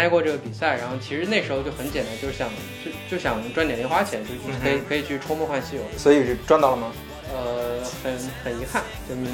[0.00, 2.48] 参加过这个比赛，然后其实那时候就很简单，就是想
[2.82, 5.82] 就就想赚点零花钱，就嗯哼可以可以去抽梦幻西游。
[5.98, 6.90] 所以是赚到了吗？
[7.32, 8.10] 呃，很
[8.42, 9.30] 很遗憾，就明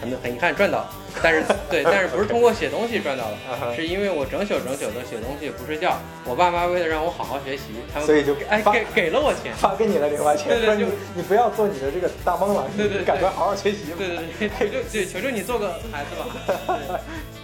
[0.00, 0.90] 很很遗憾赚到了，
[1.20, 9.52] 但是对，但是不是通过写东西赚到的， 啊哈是因为我整宿整宿的写东西不睡觉，我爸妈为了让我好好学习，他们所以就发哎给给了我钱。
[9.56, 10.86] 发给你了零花钱，对对就说你
[11.16, 13.78] 你不要做你的这个大梦了，对对赶快好好学习。
[13.98, 14.06] 对
[14.38, 17.00] 对对，求求对求求你做个孩子吧。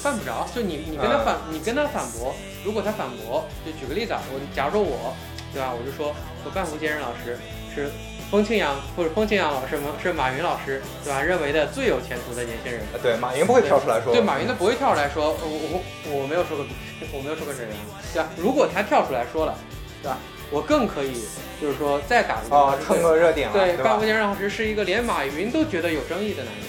[0.00, 5.14] 对犯不着，就你你跟他反，你跟他反驳，如果他反驳，就举个例子啊，我假如说我，
[5.52, 6.14] 对吧，我就说
[6.44, 7.38] 我半福先生老师
[7.74, 7.90] 是
[8.30, 11.20] 风清扬或者风清扬老师是马云老师，对吧？
[11.20, 12.80] 认为的最有前途的年轻人。
[13.02, 14.12] 对，马云不会跳出来说。
[14.12, 16.64] 对，马云他不会跳出来说，我我我没有说过，
[17.12, 17.70] 我没有说过这人，
[18.14, 18.28] 对吧？
[18.38, 19.54] 如果他跳出来说了，
[20.02, 20.16] 对吧？
[20.50, 21.24] 我更可以，
[21.60, 24.04] 就是说再打一个啊，蹭个热点了，对，对吧半福？
[24.06, 26.64] 先生老师是一个连马云都觉得有争议的男人。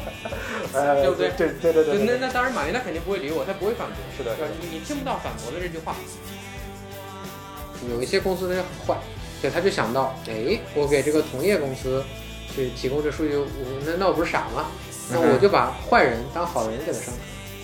[0.72, 3.96] 呃，对不对对对对对那，那当然，马云他肯定不会理我，他不会反驳。
[4.16, 4.36] 是的？
[4.60, 5.94] 你你听不到反驳的这句话。
[7.90, 9.00] 有一些公司他就很坏，
[9.40, 12.04] 对，他就想到，哎，我给这个同业公司
[12.54, 13.46] 去提供这数据，我
[13.86, 14.66] 那那我不是傻吗？
[15.10, 17.12] 那我就把坏人当好人给他上车，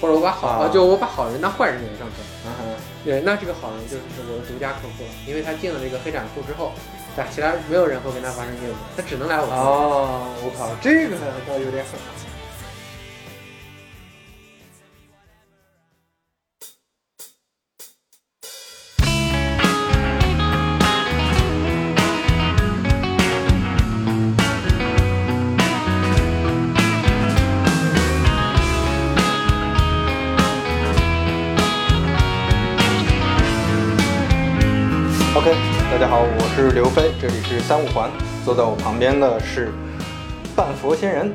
[0.00, 2.16] 或者我把好就我把好人当坏人给他上车。
[2.46, 6.72] 嗯哼对，那这个好人就是我的独家客户了，因为他进了这个黑展库之后，
[7.14, 9.52] 对，其他没有人会跟他发生业务，他只能来我这。
[9.52, 11.14] 哦，我靠，这个
[11.46, 11.94] 倒有点狠。
[35.96, 38.10] 大家好，我是刘飞，这里是三五环，
[38.44, 39.72] 坐在我旁边的是
[40.54, 41.32] 半佛仙人。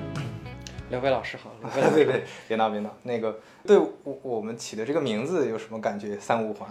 [0.92, 2.96] 刘飞老师好，刘飞老师对 对，别闹别闹。
[3.02, 6.16] 那个，对我我们起的这个名字有什么感觉？
[6.20, 6.70] 三五环。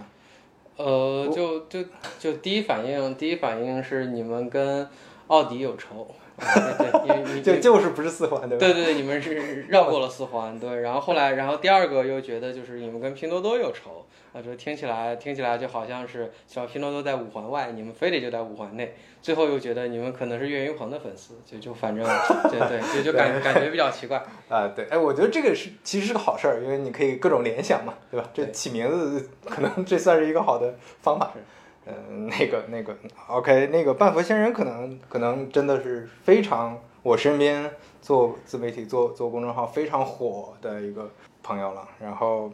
[0.76, 1.84] 呃，就就
[2.16, 4.88] 就第一反应，第一反应是你们跟
[5.26, 6.46] 奥迪有仇，啊
[6.78, 6.99] 对对，
[7.40, 8.66] 就就是不是四环对吧？
[8.66, 22.04] 对对对，你们是 绕过了四环，对，然后后来，然后第二个又觉得就是你们跟拼多多有仇，啊，就听起来听起来就好像是小拼多多在五环外，你们非得就在五环内，最后又觉得你们可能是岳云鹏的粉丝，就就反正
[22.50, 28.28] 对对，就就感感觉比较奇怪， 啊，对，哎，我觉得这个是其实是个好事儿，因为你可以各种联想嘛，对吧？
[28.32, 31.40] 这起名字可能这算是一个好的方法是。
[31.86, 32.94] 嗯、那个那个
[33.26, 41.10] ，OK，那个半佛仙人可能可能真的是非常我身边做自媒体做做公众号非常火的一个
[41.42, 41.88] 朋友了。
[42.00, 42.52] 然后，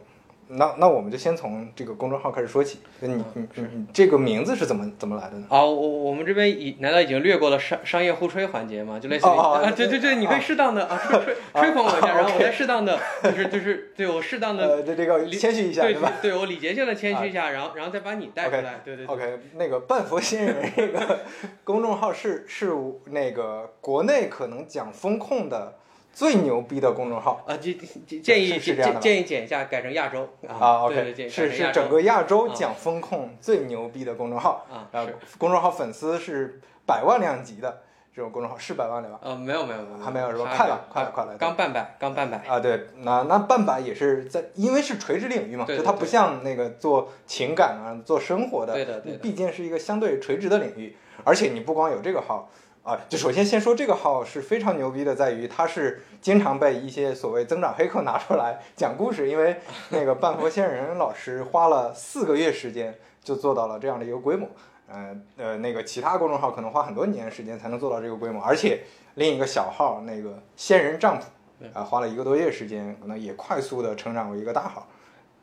[0.49, 2.79] 那那我们就先从这个公众号开始说起。
[2.99, 5.45] 你你嗯你你这个名字是怎么怎么来的呢？
[5.49, 8.99] 啊，我我们这边已难道已经略过了商商业互吹环节吗？
[8.99, 16.13] 就类似于、啊，对对对，你可以适当的啊吹吹吹捧我一下，然后我再适当的就是就是对我适当的呃，这这个谦虚一下，对对吧？
[16.21, 19.15] 对我礼节性的谦虚一下，然后然后再把你带出来，对对对。
[19.15, 21.19] OK，那个半佛仙人这个
[21.63, 22.71] 公众号是是
[23.07, 25.75] 那个国内可能讲风控的
[26.17, 30.81] 最牛逼的公众号啊，建建建议建是是这样的建议剪一下，改成亚洲啊。
[30.85, 34.89] OK，是是整个亚洲啊讲风控最牛逼的公众号，啊
[35.37, 37.83] 公众号粉丝是百万量级的
[38.15, 39.19] 这种公众号，是百万对吧？
[39.21, 50.97] 呃没有没有没有还没有是吧快了快了快了刚半百刚半百，啊，对，那那半百也是在，因为是垂直领域嘛，就它不像那个做情感啊、做生活的对的毕竟是一个相对垂直的领域。
[51.23, 52.49] 而且你不光有这个号
[52.87, 59.57] 啊，就首先先说这个号是非常牛逼的，在于它是经常被一些所谓增长黑客拿出来讲故事，因为
[59.89, 64.47] 那个半佛仙人老师花了四个月时间就做到了这样的一个规模。
[64.87, 68.83] 呃呃，那个其他公众号可能花很多年时间才能做到这个规模，而且
[69.15, 71.27] 另一个小号那个仙人丈夫
[71.59, 74.87] 对啊，花了一个多月时间，可能也快速的成长为一个大号，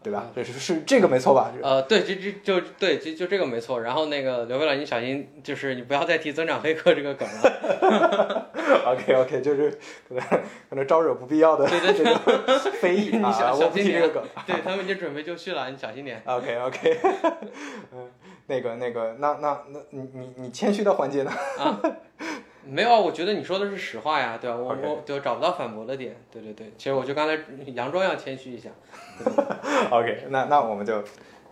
[0.05, 0.27] 对吧？
[0.37, 1.51] 这是是这个没错吧？
[1.63, 3.81] 呃对，这这就对，就就这个没错。
[3.81, 8.51] 然后那个刘飞老师，你小心，就是你不要再提增长黑客这个梗了。
[8.85, 9.71] OK OK，就是
[10.07, 10.23] 可能
[10.69, 12.15] 可能招惹不必要的这个
[12.81, 14.23] 非议你啊，小我不提这个梗。
[14.47, 16.21] 对他们已经准备就绪了，你小心点。
[16.27, 16.99] OK OK，
[17.95, 18.11] 嗯，
[18.47, 21.33] 那个那个，那那那你你你谦虚的环节呢？
[22.67, 24.57] 没有啊，我觉得你说的是实话呀，对吧？
[24.57, 26.73] 我我就找不到反驳的点，对对对。
[26.77, 27.37] 其实我就刚才
[27.73, 28.71] 佯装要谦虚一下，
[29.91, 31.03] OK，那那我们就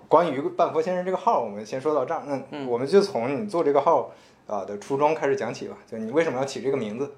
[0.09, 2.23] 关于半佛先生这个号，我们先说到这儿。
[2.26, 4.12] 那嗯我们就从你做这个号
[4.47, 5.76] 啊、的初衷开始讲起吧。
[5.91, 7.12] 就你为什么要起这个名字？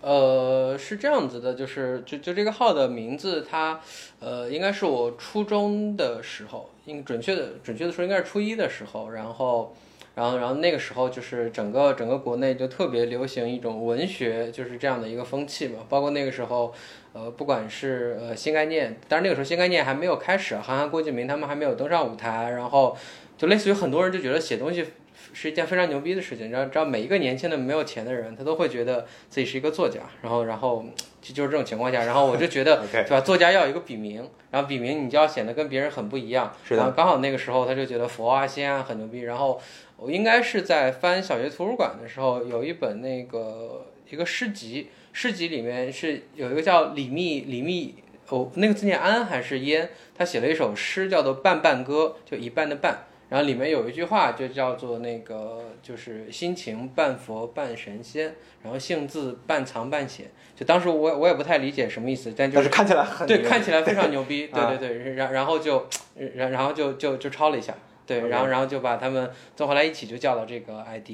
[0.00, 3.80] 呃，是这样子的，就是就就这个号的名字，它
[4.20, 9.74] 呃应该是我初中的时候，应准确的准确的说应该是初一的时候，然后
[10.18, 15.78] 然后然后那个时候就是整个整个国内就特别流行一种文学，就是这样的一个风气嘛。
[15.88, 16.74] 包括那个时候，
[17.12, 22.96] 呃，不管是呃新概念，当然那个时候新概念还没有开始，韩寒、郭敬明他们还没有登上舞台，然后
[23.36, 24.84] 就类似于很多人就觉得写东西。
[25.30, 30.82] 是一件非常牛逼的事情，然后，只要每一个年轻的没有钱的人，他都会觉得自己是一个作家，然后，然后
[31.20, 33.20] 就就是这种情况下，然后我就觉得， 对吧？
[33.20, 36.52] 作家要有一个笔名，然后笔名你就要显得跟别人很不一样。
[36.66, 36.90] 是的。
[36.92, 39.60] 刚好那个时候他就觉得佛啊、仙啊很牛逼，然后
[39.98, 47.96] 我应该是在翻小学图书馆的时候，有一本那个一个诗集，诗集里面是有一个叫李密李密，
[48.28, 49.90] 哦，那个字念安还是烟？
[50.16, 53.04] 他写了一首诗叫做《半半歌》，就一半的半。
[53.28, 60.30] 然后里面有一句话，就叫做那个，就是心情半佛半神仙，然后性字半藏半显。
[60.56, 65.86] 就当时我我也不太理解什么意思，但就是看起来很对，看起来非常牛 逼，对对对，然然后就
[66.34, 67.74] 然然后就就就抄了一下，
[68.08, 71.10] 对，然后然后就把他们综合来一起就叫了这个 ID。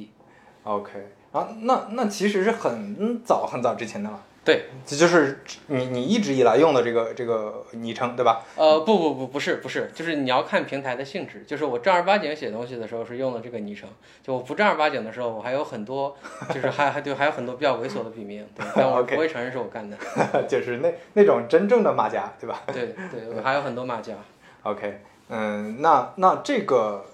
[0.63, 0.93] OK，
[1.33, 4.23] 啊，那那其实是很早很早之前的了。
[4.45, 8.45] 对，这就是你你一直以来用的这个这个昵称，对吧？
[8.57, 11.43] 呃，不不不，不是不是，就是你要看平台的性质。
[11.47, 13.89] 就是我正儿八经写东西的时候是用的这个昵称，
[14.23, 16.15] 就我不正儿八经的时候，我还有很多，
[16.53, 19.97] 就是还还 对还有很多比较猥琐的笔名，对，但我不会承认是我干的。
[20.47, 22.63] 就是那那种真正的马甲，对吧？
[22.67, 24.13] 对对，还有很多马甲。
[24.63, 27.05] OK，嗯，那那这个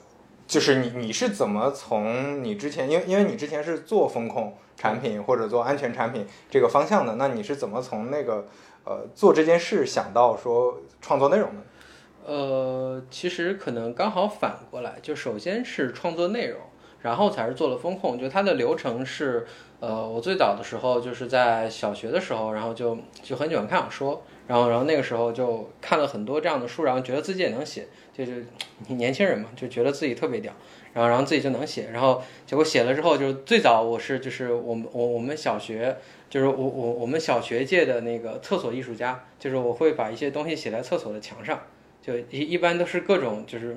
[0.46, 4.56] 就是你你是怎么从你之前，因为因为你之前是做风控。
[4.76, 8.46] 产品或者做安全产品这个方向的，那你是怎么从那个
[8.82, 12.32] 呃做这件事想到说创作内容的？
[12.32, 16.58] 呃，其实可能刚好反过来，就首先是创作内容，
[17.02, 18.18] 然后才是做了风控。
[18.18, 19.46] 就它的流程是，
[19.80, 28.44] 呃，我最早的时候就是在小学的时候，然后就就很喜欢看小说，然后然后那个时候就看了很多这样的书，然后觉得自己也能写，就是
[28.98, 30.52] 年轻人嘛，就觉得自己特别屌。
[30.92, 35.96] 然后，然后自己就能写，然后结果写了之后，就是最早我是就是我们我我们小学
[36.28, 41.60] 就是我我我们小学界的那个厕所艺术家，就是我会把一些东西写在厕所的墙上，
[42.02, 43.76] 就一一般都是各种就是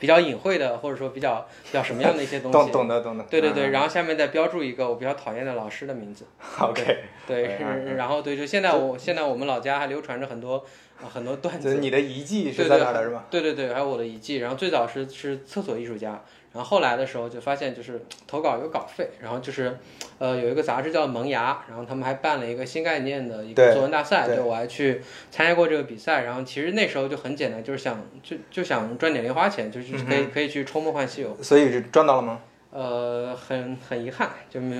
[0.00, 2.58] 比较隐晦的，或者说比较比较什么样的一些东西。
[2.58, 3.24] 懂懂得懂的。
[3.30, 6.24] 对对对，然后下面再标注一个我比较讨厌的老师的名字。
[6.58, 7.04] OK。
[7.26, 10.64] 对，是然后对，就现在我现在我们老家还流传着很多
[11.12, 11.74] 很多段子。
[11.74, 13.26] 你的遗迹是在哪的是吧？
[13.30, 16.24] 对对对，还有我的遗迹，然后最早是是厕所艺术家。
[16.52, 19.78] 然后后来的时候就发现，就是投稿有稿费，然后就是，
[20.18, 25.00] 呃，有一个杂志叫《萌芽》，然后他们还办了一个新概念的一个作文大赛，对我还去
[25.30, 26.24] 参加过这个比赛。
[26.24, 31.36] 然后其实那时候就很简单，就是想就就想赚点零花钱，就是可以可以去抽梦幻西游。
[31.40, 32.40] 所以赚到了吗？
[32.72, 34.76] 呃，很很遗憾，就没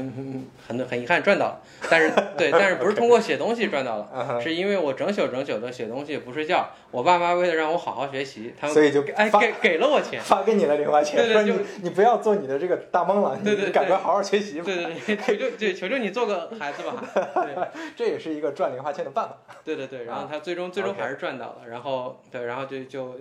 [0.64, 1.60] 很很遗憾赚到了，
[1.90, 23.16] 但是 对，但是不是通过写东西赚到了，是因为我整宿整宿的写东西不睡觉，我爸妈为了让我好好学习，他们所以就哎给给了我钱，发给你了零花钱，对对，就你不要做你的这个大梦了，对对，赶快好好学习，对对对，求求对求求你做个孩子吧，对， 这也是一个赚零花钱的办法，对对对，然后他最终最终还是赚到了，然后对，然后就就。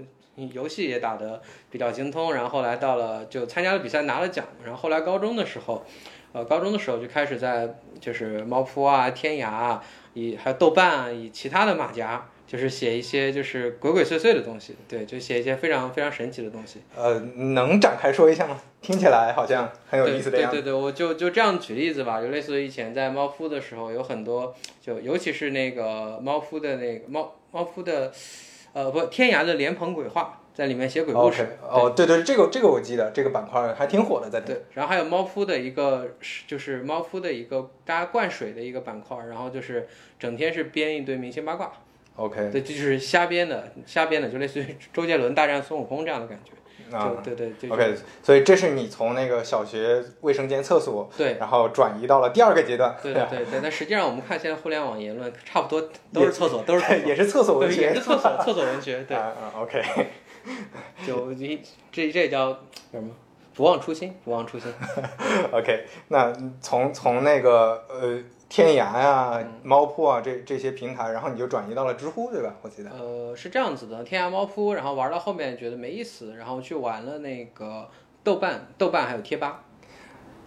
[0.53, 5.85] 游戏也打得比较精通，然后后来到了就参加了比赛拿了奖，然后后来高中的时候，
[6.31, 9.83] 呃，高中的时候就开始在就是猫扑啊、天涯啊，
[10.13, 16.81] 以还有豆瓣啊，以其他的马甲，就是写一些就是鬼鬼祟祟的东西，对，就写一些非常非常神奇的东西。
[16.95, 18.59] 呃，能展开说一下吗？
[18.81, 20.57] 听起来好像很有意思的样子。
[20.57, 28.11] 对对对，我就就这样举例子吧，就类似于以前在猫扑的时候，有很多就尤其是那个猫扑的那个猫猫扑的。
[28.73, 31.57] 呃，不，天涯的莲蓬鬼话在里面写鬼故事。
[31.61, 34.63] 哦，对对，这个这个我记得，这个板块还挺火的，在对。
[34.73, 36.15] 然后还有猫扑的一个，
[36.45, 39.87] 就是猫扑的一个大家灌水的一个板块，然后就是
[40.19, 41.71] 整天是编一堆明星八卦。
[42.15, 42.49] OK。
[42.51, 46.51] 对，这就是瞎编的，瞎编的，就类似于周杰伦大战孙悟空这样的感觉。
[46.91, 53.59] 啊，对对对，OK，所以这是你从那个小学卫生间厕所，对，然后转移到了第二个阶段，对对对对。
[53.61, 59.83] 但实际上我们看现在互联网言论，差不多都是厕所，都是 也是厕所文学，也是厕所厕所文学，对，啊 o k
[61.05, 62.49] 就你这这叫
[62.91, 63.09] 什么？
[63.55, 64.71] 不忘初心，不忘初心。
[65.51, 68.19] OK，那从从那个呃。
[68.49, 72.55] 天涯呀、猫扑啊，这这些平台，然后你就转移到了知乎，对吧？
[72.63, 72.89] 我记得。
[72.89, 77.87] 呃，是这样子的，天涯、猫扑，然后玩到后面觉得没意思，然后去玩了那个
[78.23, 79.63] 豆瓣、豆瓣还有贴吧。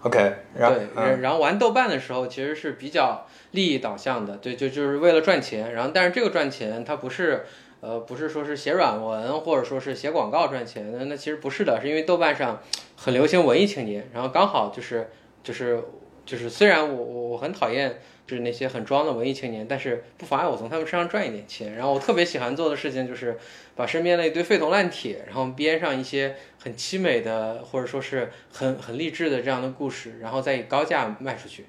[0.02, 5.72] OK，然后对，然后玩豆瓣的时候其实是比较利益导向的，对，就就是为了赚钱。
[5.72, 7.46] 然后，但是这个赚钱它不是，
[7.80, 12.60] 呃，不是说是写软文或者说是写广告赚钱，那那其实不是的，是因为豆瓣上
[12.96, 15.08] 很流行文艺青年，然后刚好就是
[15.44, 15.80] 就是。
[16.24, 21.74] 就是虽然我我我很讨厌就是那些很装的文艺青年，但是不妨碍我从他们身上赚一点钱。
[21.74, 23.36] 然后我特别喜欢做的事情就是
[23.74, 31.66] 把身边的一堆废铜烂铁，然后编上一些很凄美的或者说是很很励志的这样的故事，然后再以高价卖出去。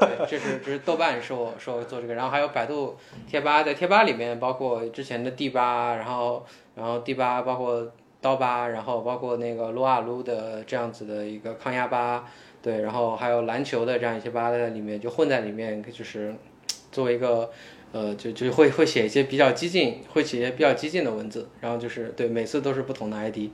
[0.00, 2.96] 对，这是这是豆瓣是我是我做这个，然后还有百度
[3.26, 6.44] 贴吧，在贴吧里面包括之前的第八，然后
[6.74, 12.28] 然后第八包括刀吧，然后包括那个撸啊撸的这样子的一个抗压吧。
[12.64, 16.34] 对，然后还有篮球的这样一些吧在里面，就混在里面，就是
[16.90, 17.50] 作为一个，
[17.92, 23.50] 呃，就就会会写一些比较激进，会写一些比较激进的文字，然后就是对，每次都是不同的 ID。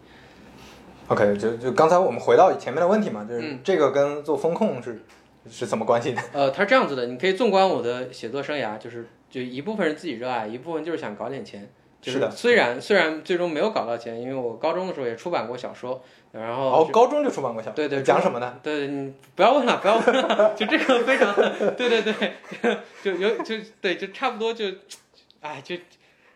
[1.09, 5.03] OK，就就刚才我们回到前面的问题嘛，就是嗯这个跟做风控是
[5.51, 6.23] 是怎么关系的？
[6.33, 11.69] 呃，它是这样子的，你可以纵观我的写作生涯，就是就一部分是自己热爱，一部分就是想搞点钱。
[12.01, 16.03] 就是的虽然虽然最终没有搞到钱，因为我高中的时候也出版过小说，
[16.33, 18.59] 然后哦，高中就出版过小说，对对讲什么呢？
[18.63, 21.35] 对，你不要问了，不要问了，就这个非常，
[21.77, 22.15] 对对对，
[23.03, 24.65] 就有就对，就差不多就，
[25.41, 25.77] 哎，就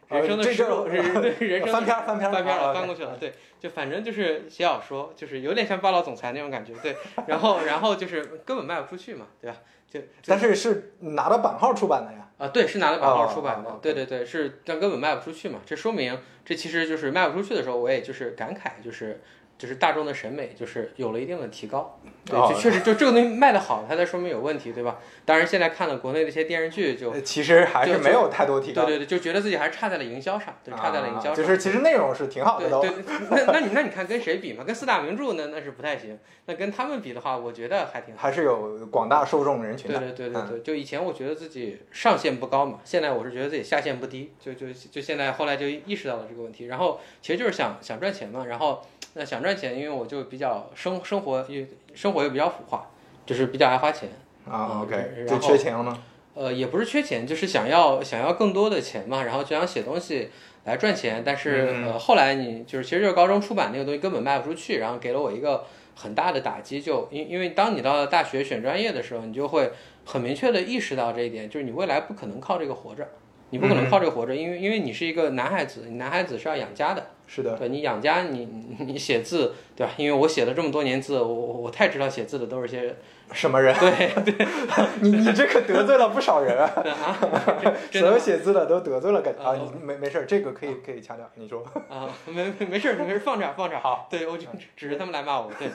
[0.09, 6.95] 人生的失落，人对 人生的翻篇翻篇翻篇了，啊翻过去了，对，就反正就是写小说，就是有点像霸道总裁那种感觉，对，
[7.27, 9.57] 然后然后就是根本卖不出去嘛，对吧？
[9.91, 12.24] 就但是是拿到版号出版的呀。
[12.37, 19.21] 啊，对，是拿了版号出版的，对对对，是但根本卖不出去嘛，这说明这其实就是卖不出去的时候，我也就是感慨，就是
[19.57, 24.99] 就是大众的审美就是有了一定的提高，对，哦就确实就这个东西卖得好，它才说明有问题，对吧？
[25.25, 32.81] 当然现在看了国内的一些电视剧就，呃其实还是就没有太多提高，对对对，就觉得自己还是差在了营销上，对，差在了营销上，啊就是其实内容是挺好的都。
[32.81, 34.65] 对对，那那你那你看跟谁比嘛？
[34.65, 38.21] 跟四大名著那那是不太行，那跟他们比的话，我觉得还挺好。
[38.21, 40.13] 还是有广大受众人群对的。
[40.13, 48.85] 对对对对对，就以前我觉得自己上限不高嘛，现在我是觉得自己下限不低，就就就现在后来就意识到了这个问题，然后其实就是想想赚钱嘛，然后
[49.15, 52.91] 那想赚钱，因为我就比较生生活又生活又比较腐化，
[53.25, 54.09] 就是比较爱花钱，
[54.51, 56.03] 啊嗯，OK，然就后缺钱了吗？
[56.35, 60.31] 呃，也不是缺钱，就是想要想要更多的钱嘛，然后就想写东西
[60.65, 61.23] 来赚钱。
[61.25, 66.83] 但是、嗯呃，后来你就是其实就是高中出版那个东西根本卖不出去，然后给了我一个很大的打击。
[66.83, 69.71] 就因因为当你到了大学选专业的时候，你就会
[70.05, 73.07] 很明确的意识到这一点，就是你未来不可能靠这个活着，
[73.51, 77.11] 你不可能靠这个活着，因为因为你是一个男孩子，你男孩子是要养家的。
[77.27, 79.93] 是的，对你养家，你你你写字，对吧？
[79.97, 82.95] 因为我写了这么多年字，我我我太知道写字的都是些
[83.33, 83.75] 什么人？
[83.81, 84.47] 对对
[85.01, 86.71] 你你这可得罪了不少人啊！
[87.93, 89.51] 所有写字的都得罪了感啊！
[89.53, 91.29] 啊你没没事儿，这个可以可以掐掉。
[91.37, 93.81] 你说，啊，没没没事儿，没事儿，放这儿放这儿。
[93.81, 95.69] 好，对我就指着他们来骂我，对，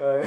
[0.00, 0.24] 呃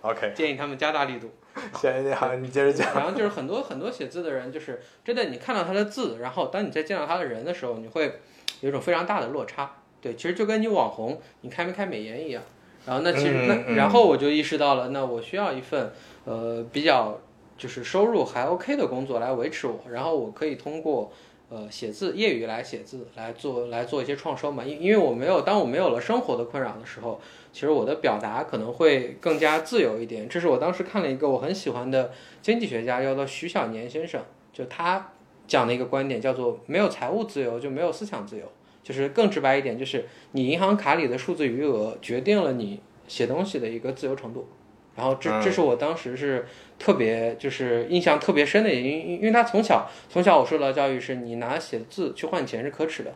[0.00, 1.30] ，OK，建议他们加大力度。
[1.74, 2.94] 行，你好，你接着讲。
[2.94, 8.20] 然后就是很多很多写字的人，就是真的，你看到他的字，然后当你再见到他的人的时候，你会
[8.60, 9.72] 有一种非常大的落差。
[10.00, 12.42] 对，其实就跟你网红，你开没开美颜一样。
[12.84, 15.92] 然后那其实嗯那嗯然后我就意识到了，那我需要一份
[16.24, 17.20] 呃比较
[17.56, 21.12] 就是收入还 OK 的工作来维持我，然后我可以通过
[21.48, 24.64] 呃写字业余来写字来做来做一些创收嘛。
[24.64, 27.20] 因因为我没有当我没有了生活的困扰的时候，
[27.52, 30.28] 其实我的表达可能会更加自由一点。
[30.28, 34.20] 这是我当时看了一个我很喜欢的经济学家，叫做徐小年先生，
[34.52, 35.12] 就他
[35.46, 38.44] 讲的一个观点叫做没有财务自由就没有思想自由。
[38.82, 44.48] 就是更直白一点，就是你银行卡里的数字余额决定了你写东西的一个自由程度。
[44.96, 46.44] 然后这嗯这是我当时是
[46.80, 53.14] 特别就是印象特别深的，因因因为他从小从小我受到教育是你拿写字去换钱是可耻的，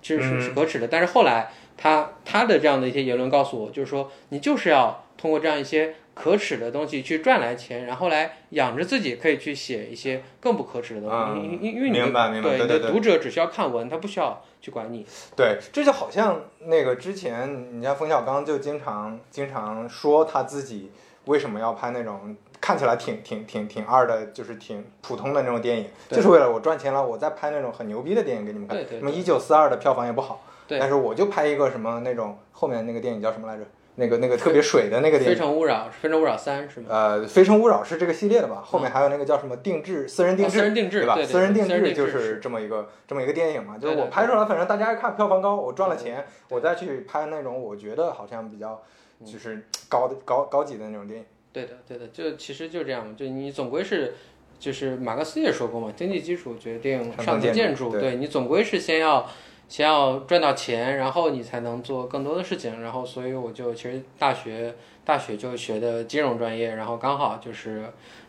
[0.00, 0.88] 其实是是可耻的。
[0.88, 11.16] 但是后来他他的这样的一些言论告诉我，就是说你就是要通过这样一些可耻的东西去赚来钱，然后来养着自己，可以去写一些更不可耻的东西。
[11.16, 15.06] 嗯因因因为你明白明白对对对对你的读者只需要看文，他不需要去管你。
[15.34, 20.90] 对，这就好像那个之前，你像冯小刚就经常经常说他自己
[21.24, 28.76] 为什么要拍那种看起来挺挺挺挺二的，就是挺普通的那种电影，就是为了我赚钱了，我再拍那种很牛逼的电影给你们看。
[28.76, 33.64] 对对什么一九四二的票房也不好，对但是我就拍一个什么那种后面那个电影叫什么来着？
[33.96, 35.40] 那个那个特别水的那个电影非。
[35.40, 36.86] 诚勿扰，非诚勿扰三是吗？
[36.88, 38.62] 呃，《非诚勿扰》是这个系列的吧？
[38.64, 41.14] 后面还有那个叫什么定制私人定制，哦私人定制吧？
[41.14, 48.82] 对对私人定制就是是这么一个这么一个电影嘛，就是我拍出来，反正大家一看票房高，我赚了钱，我再去拍那种我觉得好像比较
[49.24, 51.26] 就是高的高高级的那种电影。
[51.52, 54.14] 对的，对的，就其实就这样嘛，就你总归是，
[54.58, 59.28] 就是马克思也说过嘛，经济基础决定上层建建筑，对你总归是先要
[59.72, 67.86] 先要赚到钱，然后你才能做更多的事情，然后所以我就其实大学大学就学的金融专业，然后刚好就是，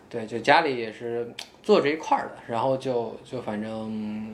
[0.09, 1.29] 对，就家里也是
[1.61, 4.33] 做这一块儿的，然后就就反正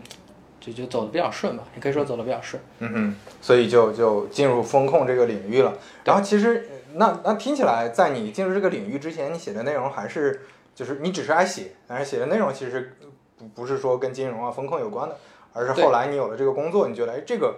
[0.62, 2.62] 就就走的比较顺吧，也可以说走的比较顺。
[2.78, 5.76] 嗯哼，所以就就进入风控这个领域了。
[6.04, 10.42] 然后其实那那听起来，在你进入这个领域之前，你写的内容还是
[10.76, 12.96] 就是你只是爱写，但是写的内容其实
[13.36, 15.18] 不不是说跟金融啊风控有关的，
[15.54, 17.56] 而是后来你有了这个工作，你觉得哎这个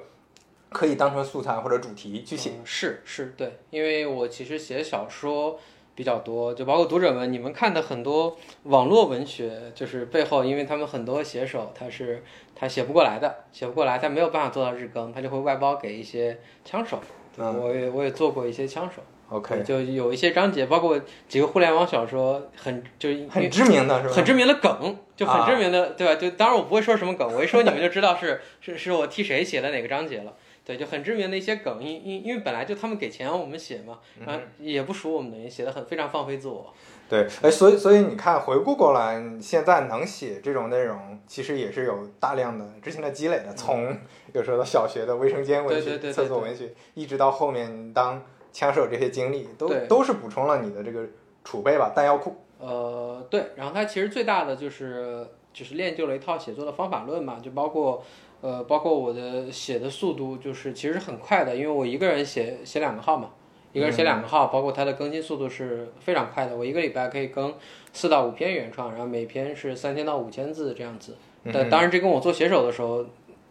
[0.69, 2.51] 可以当成素材或者主题去写。
[2.51, 5.59] 嗯是是，对，因为我其实写小说
[5.93, 12.23] 比较多，就包括读者们你们看的很多网络文学，就是背后，因为他们很多写手他是
[12.55, 16.99] 他写不过来的，写不过来，他没有办法做到日更，他就会外包给一些枪手。
[17.35, 24.13] 对嗯我也我也做过一些枪手 OK，就有一些章节，包括几个互联网小说，很就是很知名的是吧？
[24.13, 26.15] 很知名的梗，就很知啊名的，对吧？
[26.15, 30.33] 就当然我不会说什么梗，我一说你们就知道是是是我替谁写的哪个章节了。
[30.65, 36.73] 对，就很知名的一些梗，因因因为本来就他们给钱让我们写嘛，嗯然后也不属我们的，也写的很非常放飞自我。
[37.11, 43.53] 对，哎，所以所以你看，回顾过来，你现在能写这种内容，其实也是有大量的之前的积累的。
[43.53, 43.93] 从
[44.31, 48.21] 有时候小学的卫生间文学、厕所文学，一直到后面当
[48.53, 51.05] 枪手这些经历，都都是补充了你的这个
[51.43, 52.33] 储备吧，弹药库。
[52.59, 58.01] 呃，对，然后它其实最大的就是就是练就了一套写作的方法论嘛，就包括
[58.39, 63.31] 呃包括我的写的速度，就是其实很快的，因为我一个人写写两个号嘛，
[63.73, 67.53] 一个人写两个号，包括它的更新速度是非常快的，我一个礼拜可以更
[67.93, 71.15] 四到五篇原创，然后每篇是三千到五千字这样子。
[71.51, 73.05] 但当然，这跟我做写手的时候，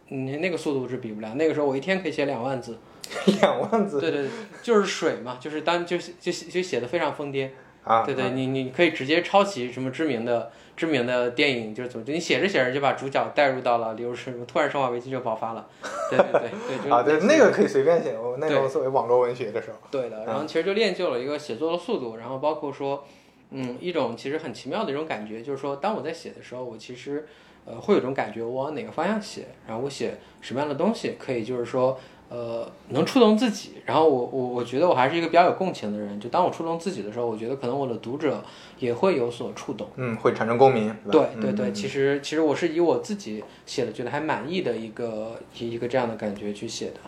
[0.08, 1.34] 你，那个速度是比不了。
[1.34, 2.78] 那个时候我一天可以写两万字，
[3.40, 4.30] 两万字对对，对
[4.62, 7.48] 就是水嘛，就是当就是就就写的非常疯癫。
[7.82, 15.68] 啊，对对，你你可以直接抄袭什么知名的知名的电影，就是怎么，你写着写着就把主角带入到了，例如是突然生化危机就爆发了，
[16.08, 18.56] 对对对对， 就啊，对那个可以随便写，我那对。
[18.56, 23.04] 种作为网络文学的时候，对的，然后其实就练就了一个写作的速度，然后包括说，
[23.50, 27.26] 嗯，一种其实很奇妙的一种感觉，就是说，当我在写的时候，我其实
[27.66, 32.00] 呃会有一种感觉，我往哪个方向写，然后我写什么样的东西，可以就是说。
[32.30, 38.40] 呃，能触动自己，然后我我我觉得我还是一个比较有共情的人，就当我触动自己的时候，我觉得可能我的读者
[38.78, 39.88] 也会有所触动。
[39.96, 47.00] 嗯，会产生共鸣，对对对，嗯其实其实我是以我自己写的觉得还满意的一个一一个这样的感觉去写的。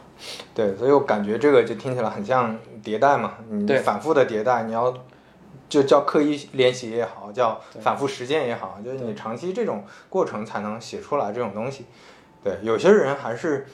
[0.52, 4.93] 对，所以我感觉这个就听起来很像迭代嘛，你对反复的迭代，你要
[5.69, 11.85] 就叫刻意练习也好，叫反复实践也好，就是你长期这种过程才能写出来这种东西。
[12.43, 13.69] 对，有些人还是。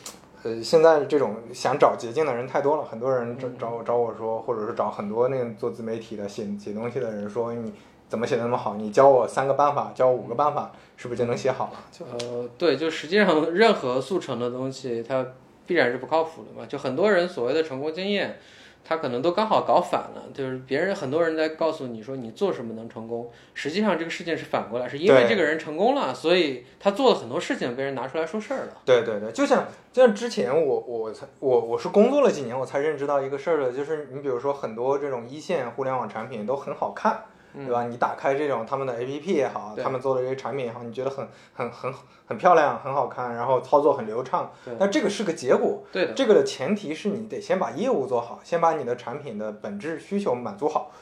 [0.48, 7.72] 呃，现在这种想找捷径的人太多了，很多人找找我找我说，或者是找很多那个做自媒体的写写东西的人说，你
[8.08, 8.74] 怎么写的那么好？
[8.76, 11.80] 你教我三个办法，教我五个办法，是不是就能写好了？
[11.92, 15.26] 就呃，对，就实际上任何速成的东西，它
[15.66, 16.66] 必然是不靠谱的嘛。
[16.66, 18.38] 就很多人所谓的成功经验，
[18.84, 20.24] 他可能都刚好搞反了。
[20.34, 28.82] 就是别人很多人在告诉你说你做什么能成功，实际上这个事情是反过来，是因为这个人成功了，所以他做了很多事情被人拿出来说事儿了。
[28.84, 37.22] 对对对，就像就像之前我我才我我是工作了几年，我才认知到一个事儿的，就是你比如说很多这种一线互联网产品都很好看，
[37.54, 37.84] 对吧？
[37.84, 41.92] 你打开这种他们的 APP 也好，他们做的这些产品也好，你觉得很很很
[42.26, 45.82] 很漂亮，很好看，然后操作很流畅对，但这个是个结果。
[45.90, 50.92] 对的，这个的前提是你得先把业务做好，先把你的产品的本质需求满足好。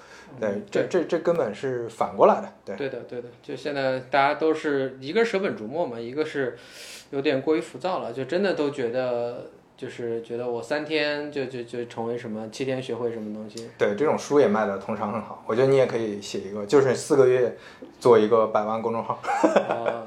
[0.41, 2.53] 对，这这这根本是反过来的。
[2.65, 6.59] 对，对的，对的，就现在大家都是一个是舍本逐末嘛，一个是
[7.11, 13.69] 有点过于浮躁了，就真的都觉得就是觉得我三天就就就成为什么，七天学会什么东西。
[13.77, 15.45] 对，这种书也卖的通常很好。
[15.47, 17.57] 我觉得你也可以写一个，就是四个月
[18.01, 19.21] 做一个百万公众号，
[19.69, 20.07] 呃，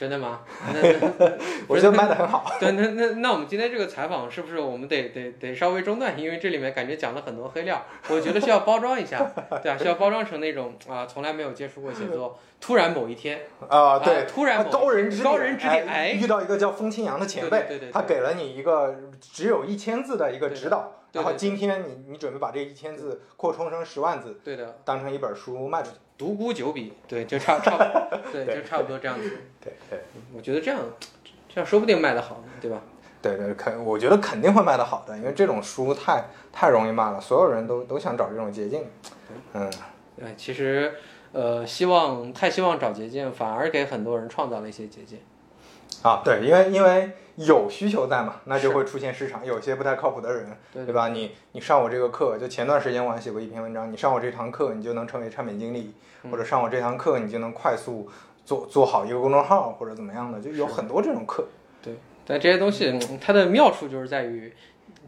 [0.00, 0.40] 真的吗？
[1.68, 2.50] 我觉得卖的很好。
[2.58, 6.18] 对，那那那我们今天这个采访是不是我们得得得稍微中断？
[6.18, 9.30] 因为这里面感觉讲了很多黑料，我觉得需要包装一下，
[9.62, 25.98] 对啊，需要包装成那种啊、从来没有接触过写作，突然某一天啊、对，啊突然某高人指点高人指点哎哎遇到一个叫风清扬的前辈，对对对对对他给了你一个只有一千字的一个指导，然后今天你你准备把这一千字扩充成十万字，对的，当成一本书卖出去。
[26.20, 29.26] 独孤九笔，对，就差差不多，对，就差不多这样子。
[29.58, 30.00] 对对
[30.36, 30.78] 我觉得这样
[31.48, 32.82] 这样说不定卖得好，对吧？
[33.22, 38.84] 对对，肯我觉得肯定会卖得好的，因为这种书太太容易卖了，所有人都都想找这种捷径。
[39.54, 39.72] 嗯，
[40.18, 40.92] 对，其实
[41.32, 45.18] 呃，希望太希望找捷径，反而给很多人创造了一些捷径。
[46.02, 47.12] 啊，对，因为因为
[47.46, 49.44] 有需求在嘛，那就会出现市场。
[49.44, 51.08] 有些不太靠谱的人，对对吧？
[51.08, 58.08] 你你上我这个课，就前段时间我还写过一篇文章，你上我这堂课，你就能成为产品经理，嗯或者上我这堂课，你就能快速
[58.44, 61.46] 做做好一个公众号，或者怎么样的，就有很多这种课。
[61.82, 61.94] 对
[62.26, 64.52] 但这些东西嗯它的妙处就是在于，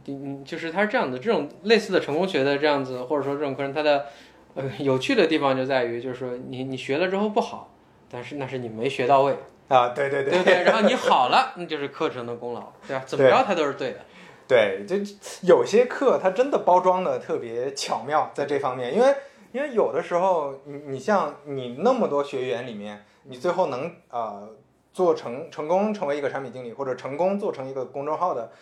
[0.06, 4.06] 嗯，就是它是这样的，这种类似的成功学的这样子，或者说这种课程，它的
[4.54, 7.74] 呃有趣的地方就在于，就是说你你学了之后不好，
[8.10, 9.36] 但是那是你没学到位，
[9.72, 10.62] 啊，对对对不对？
[10.64, 13.02] 然后你好了，那就是课程的功劳，对吧？
[13.06, 14.00] 怎么着它都是对的。
[14.46, 14.96] 对，就
[15.42, 19.14] 有些课它真的包装的特别巧妙，在这方面，因为
[19.52, 24.46] 因为有的时候你你像你那么多学员里面，你最后能呃
[24.92, 28.52] 做成成功成为一个产品经理，或者成功做成一个公众号的，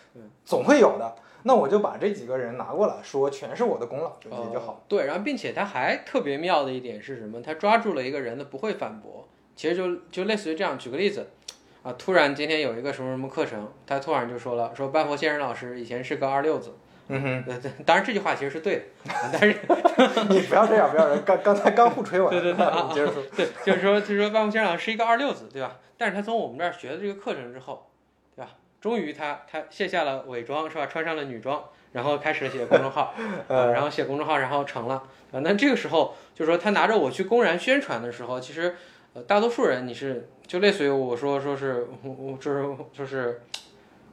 [0.45, 1.13] 总会有的。
[1.43, 4.13] 那我就把这几个人拿过来说，全是我的功劳，
[4.53, 4.73] 就好。
[4.73, 7.41] 呃对，然后并且他还特别妙的一点是什么？
[7.41, 9.27] 他抓住了一个人的不会反驳，
[9.61, 10.75] 其实就就类似于这样。
[10.75, 11.29] 举个例子，
[11.83, 16.75] 啊，突然今天有一个什么什么课程，他突然就说了，说半佛先生老师以前是个二六子。
[17.09, 19.55] 嗯哼，呃，对当然这句话其实是对的，但是
[20.33, 23.21] 你不要这样，不要这样，刚刚才刚互吹完，对对对 接着说。
[23.35, 25.77] 对，就是说就是说半佛先生老师是一个二六子，对吧？
[25.95, 27.91] 但是他从我们这儿学的这个课程之后，
[28.35, 28.53] 对吧？
[28.81, 30.87] 终于他他卸下了伪装，是吧？
[30.87, 33.13] 穿上了女装，然后开始写公众号，
[33.47, 35.03] 呃，然后写公众号，然后成了。
[35.31, 38.75] 啊，那这个时候就是说他拿着我去公然宣传的时候，其实
[39.13, 43.41] 呃大多数人你是就类似于我说说是我我就是就是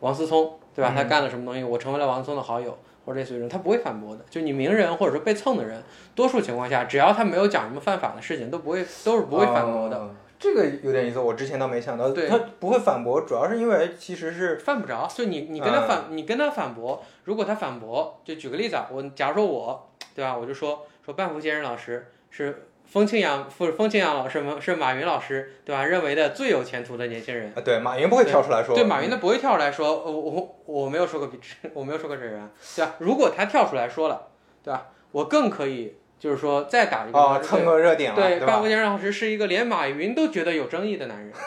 [0.00, 0.92] 王思聪，对吧？
[0.94, 2.76] 他干了什么东西，我成为了王思聪的好友。
[3.04, 4.22] 或者类似于这种，他不会反驳的。
[4.28, 5.82] 就你名人或者说被蹭的人，
[6.14, 9.96] 多数情况下，只要他没有讲什么犯法的事情，都不会都是不会反驳的。
[9.96, 12.10] 哦这个有点意思，我之前倒没想到。
[12.10, 25.84] 对他不会反驳，主要是因为其实是犯不着，就你你跟他反，你跟他反驳，如果他反驳，就举个例子啊，我假如说我，对吧，我就说说半福先生老师是风清扬，不是风清扬老师是马云老师，对吧？
[25.84, 27.52] 认为的最有前途的年轻人。
[27.54, 28.74] 啊，对，马云不会跳出来说。
[28.74, 31.38] 对，马云他不会跳出来说，我我我没有说过比，
[31.74, 32.94] 我没有说过这人，对吧？
[32.98, 34.28] 如果他跳出来说了，
[34.64, 34.86] 对吧？
[35.12, 38.54] 我更可以就是说再打一个哦，蹭个热点了，对，对吧？
[38.54, 41.32] 半福先生老师是一个连马云都觉得有争议的男人。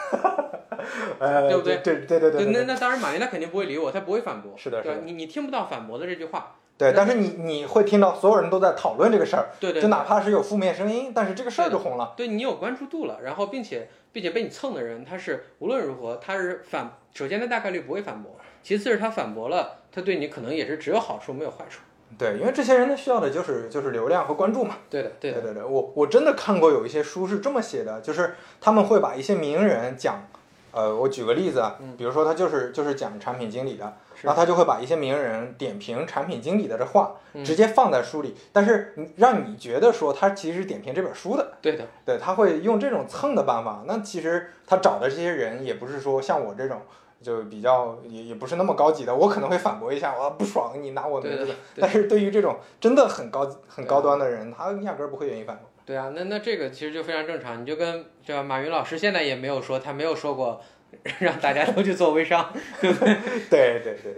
[1.20, 4.54] 呃，对不对对对对对那对那当然，马云他肯定不会理我，他不会反驳。
[4.56, 4.94] 是的，是的。
[4.94, 6.56] 对吧你你听不到反驳的这句话。
[6.82, 12.14] 对，但是你你会听到所有人都在讨论这个事儿，对对，就哪怕是有负面声音，但是这个事儿就红了。
[12.16, 21.80] 对你有关注度了，然后并且并且被你蹭的人，他是无论如何他是反，首先他大概率不会反驳，其次是他反驳了，他对你可能也是只有好处没有坏处。
[22.18, 24.76] 对，因为这些人他需要的就是就是流量和关注嘛。
[24.90, 30.28] 对的，对的，对对对，我我真的看过有一些书是这么写的，就是他们会把一些名人讲，
[30.72, 43.84] 呃，我举个例子啊，比如说他就是就是讲产品经理的，是然后他就会把一些名人点评产品经理的这话嗯直接放在书里，但是让你觉得说他其实是点评这本书的，对的，对，他会用这种蹭的办法。
[43.86, 46.80] 那其实他找的这些人也不是说像我这种。
[47.22, 55.68] 就比较也也不是那么高级的，我可能会反驳一下，我不爽你拿我名字但是对于这种真的很高很高端的人，他压根儿不会愿意反驳。
[55.84, 58.42] 对啊，那那这个其实就非常正常，你就跟对吧？
[58.42, 60.62] 马云老师现在也没有说，他没有说过
[61.20, 63.14] 让大家都去做微商， 对对
[63.50, 64.12] 对对对，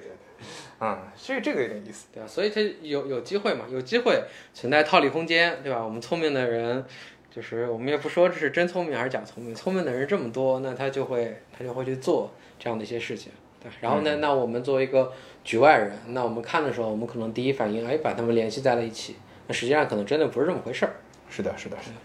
[0.80, 2.08] 嗯，这这个有点意思。
[2.12, 4.22] 对啊，所以他有有机会嘛，有机会
[4.52, 5.82] 存在套利空间，对吧？
[5.82, 6.84] 我们聪明的人，
[7.34, 13.70] 就是我们也不说这是真聪明还是假聪明，聪明的人这么多，那他就会他就会去做这样的一些事情，对。
[13.80, 20.92] 然后呢，那我们作为一个局外人，那我们看的时候，我们可能第一反应，哎，把他们联系在了一起，那实际上可能真的不是这么回事儿。
[21.34, 21.96] 是的，是的，是的。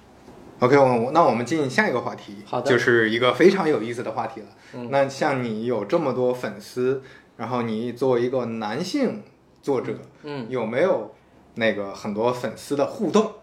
[0.62, 4.48] OK，我那我们进下一个话题，好的就是一个非常有意思的话题了。
[4.74, 7.02] 嗯那像你有这么多粉丝，
[7.38, 9.24] 然后你作为一个男性
[9.62, 11.14] 作者，嗯有没有
[11.56, 13.34] 那个很多粉丝的互动？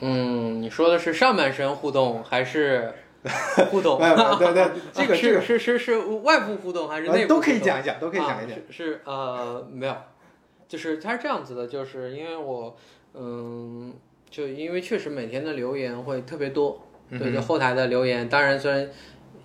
[0.00, 2.94] 嗯，你说的是上半身互动还是
[3.70, 3.98] 互动？
[4.00, 7.18] 哎对对， 这个这是个是是是外部互动还是内部？
[7.18, 7.58] 呃都可以。
[7.60, 8.62] 讲一讲，都可以讲一讲啊。
[8.70, 9.94] 是是呃没有，
[10.66, 12.74] 就是它是这样子的，就是因为我
[13.14, 13.92] 嗯，
[14.32, 16.80] 就因为确实每天的留言会特别多，
[17.32, 18.88] 就后台的留言，当然虽然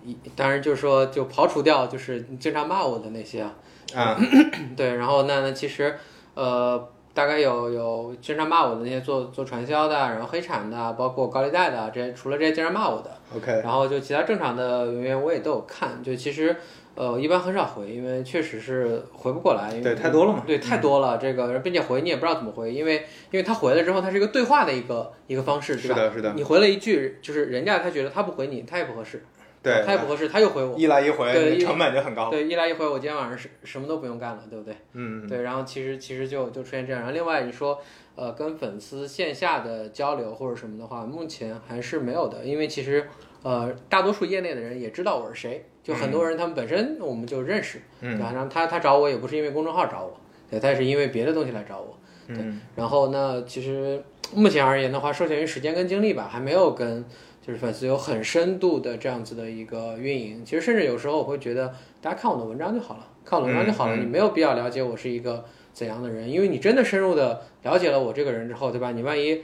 [0.04, 3.54] 一当然就是说就刨除掉就是经常骂我的那些啊，
[3.94, 4.18] 啊，
[4.74, 5.94] 对，然后那那其实
[6.34, 6.88] 呃。
[7.14, 16.54] 大概有有经常骂我的那些做做传销的，然后黑产的，包括高利贷的，这些除了这些经常骂我的，OK，然后就其他正常的留言我也都有看，就其实
[16.98, 22.96] 呃一般很少回，因为确实是回不过来，因为对太多了嘛对，太多了，这个并且回你也不知道怎么回，因为
[23.30, 25.94] 因为他回了之后，他是一个对话的一个一个方式，对吧？
[25.94, 29.22] 是的，是的，你回了一句，就是人家他觉得他不回你，他也不合适，
[29.62, 32.30] 对，他也不合适，他又回我，一来一回，对一成本就很高。
[32.30, 34.74] 对，一来一回，我今天晚上是什么都不用干了，对不对？
[34.94, 37.02] 嗯，对，然后其实其实就就出现这样。
[37.02, 37.80] 然后另外你说，
[38.16, 43.08] 呃，跟粉丝线下的交流或者什么的话，目前还是没有的，因为其实
[43.42, 48.32] 呃，大多数业内的人也知道我是谁，就很多人他们本身我们就认识，对吧？
[48.34, 50.18] 然后他他找我也不是因为公众号找我，
[50.50, 51.96] 对，他也是因为别的东西来找我。
[52.26, 52.36] 对，
[52.76, 54.02] 然后呢，其实
[54.34, 57.02] 目前而言的话，受限于时间跟精力吧，还没有跟
[57.40, 60.44] 就是粉丝有很深度的这样子的一个运营。
[60.44, 61.72] 其实甚至有时候我会觉得，
[62.02, 68.92] 大家看我的文章就好了，看我的文章就好了，你没有必要了解我是一个怎样的人，因为你真的深入的了解了我这个人之后，对吧？
[68.92, 69.40] 你万一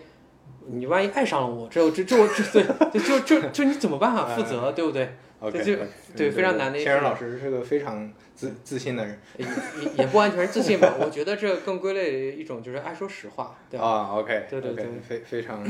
[0.66, 5.76] 你万一爱上了我，这这这我这对，就就就就你怎么办法负责，对不对？OK，就
[6.16, 7.04] 对非常难的一千人事。
[7.04, 9.18] 老师是个非常自自信的人。
[9.36, 13.86] 也也也不完全是自信吧，我觉得这更归类于一种就是爱说实话，对吧？
[13.86, 14.86] 啊，OK，对对对。
[15.06, 15.62] 非非常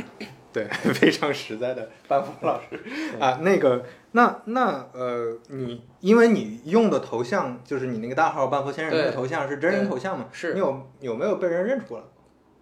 [0.53, 2.79] 对非常实在的班福老师
[3.19, 10.53] 啊，那个那那呃，你因为你用的头像就是你那个大号半佛先生那个头像是真人头像嘛，是。
[10.55, 12.03] 你有有没有被人认出来？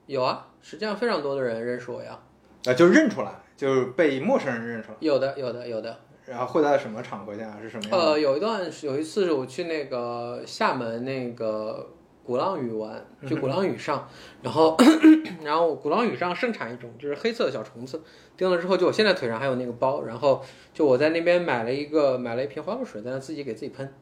[0.06, 2.18] 有啊，实际上非常多的人认识我呀，
[2.64, 5.94] 啊，就认出来，就是被陌生人认出来，有的有的有的。
[6.24, 7.98] 然后会在什么场合下是什么样？
[7.98, 11.90] 呃，有一段有一次是我去那个厦门那个
[12.24, 14.08] 鼓浪屿玩，去鼓浪屿上，
[14.40, 14.76] 然后
[15.42, 18.00] 然后鼓浪屿上盛产一种就是黑色的小虫子，
[18.36, 20.40] 叮了之后就我现在腿上还有那个包，然后
[20.72, 23.92] 就我在那边买了一个买了一瓶花露水，在那自己给自己喷，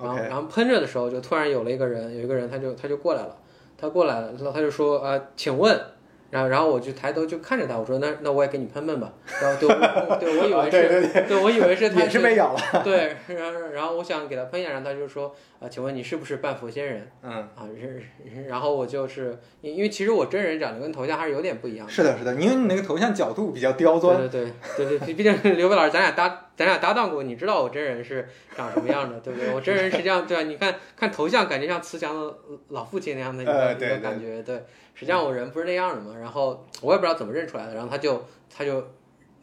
[0.00, 3.36] 然后然后喷着的时候就突然有了一个人，有一个人他就他就过来了，
[3.76, 5.78] 他过来了，然后他就说啊、呃请问。
[6.30, 9.12] 然后，然后我就抬头就看着他，我说那那我也给你喷喷吧。
[9.40, 17.68] 然后对我 对我以为是，对对对我以为是 他也是被咬了，对，然后然后我想给他喷一下，然后他就说啊，请问你是不是半佛仙人嗯，啊？
[17.78, 18.02] 是，
[18.48, 21.92] 然后我就是因因为其实我真人长得跟头像还是有点不一样的。
[21.92, 29.52] 是的，是的，因为你那个头像角度比较刁钻，对对对对对，毕竟刘伟老师，咱俩搭咱俩搭档过，你知道我真人是长什么样的，对不对？
[29.54, 30.42] 我真人实际上对吧？
[30.44, 32.34] 你看看头像，感觉像慈祥的
[32.68, 34.64] 老父亲那样的一个、一个感觉，对。
[34.94, 38.82] 实际上我人不是那样的嘛，然后我也不知道怎么认出来的，然后他就他就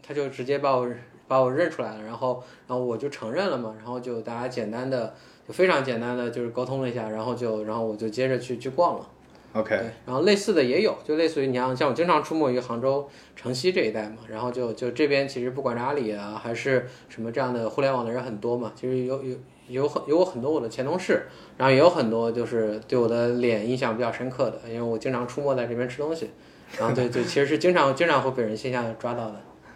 [0.01, 0.89] 他就直接把我
[1.27, 5.13] 把我认出来了，然后然后我就承认了嘛，然后就大家简单的
[5.47, 9.07] 就非常简单的就是沟通了一下，然后就然后我就接着去去逛了。
[9.53, 19.35] OK，对，然后类似的也有，就类似于你像像我经常出没于杭州城西这一带嘛，然后就就这边其实不管是阿里啊还是什么这样的互联网的人很多嘛，其实有有
[19.67, 26.31] 有很有很多我的前同事，然后也有很多就是对我的脸印象比较深刻的，因为我经常出没在这边吃东西，
[26.79, 29.35] 然后对对，其实是经常经常会被人线下抓到的。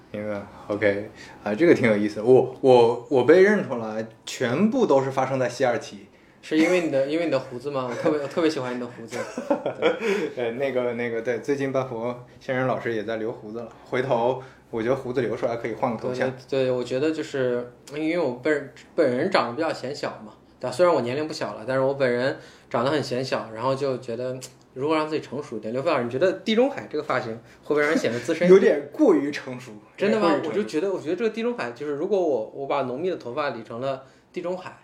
[0.10, 1.12] 明白，OK，
[1.44, 2.22] 啊，这个挺有意思。
[2.22, 6.08] 我我我被认出来，全部都是发生在西二旗。
[6.48, 7.90] 是因为你的因为你的胡子吗？
[7.90, 9.18] 我特别我特别喜欢你的胡子。
[10.38, 13.68] 呃，那个那个，对，最近半佛先生老师也在留胡子了。
[13.84, 16.32] 回头我觉得胡子留出来可以换个头像。
[16.50, 20.72] 对对，我觉得就是因为我本本人长得比较显小嘛，对吧？
[20.74, 22.38] 虽然我年龄不小了，但是我本人
[22.70, 24.40] 长得很显小，然后就觉得
[24.74, 27.34] 如果让自己成熟一点，刘飞老师，你觉得地中海这个发型
[27.66, 28.48] 会不会让人显得资深？
[28.48, 29.74] 有点过于成熟。
[29.98, 34.78] 真的吗我就觉得，我觉得这个地中海就是，如果我我把浓密的头发理成了地中海，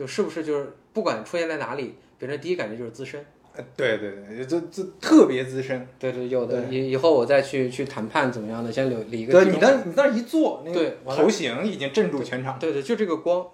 [0.00, 3.22] 就是不是就是不管出现在哪里，别人第一感觉就是资深。
[3.54, 5.86] 呃对对对，这这特别资深。
[5.98, 9.52] 对对，有的以以后我再去去谈判怎么样的，先留理一个对。
[9.52, 12.58] 你那你那一坐，那个对头型已经镇住全场。
[12.58, 13.46] 对对，就这个光，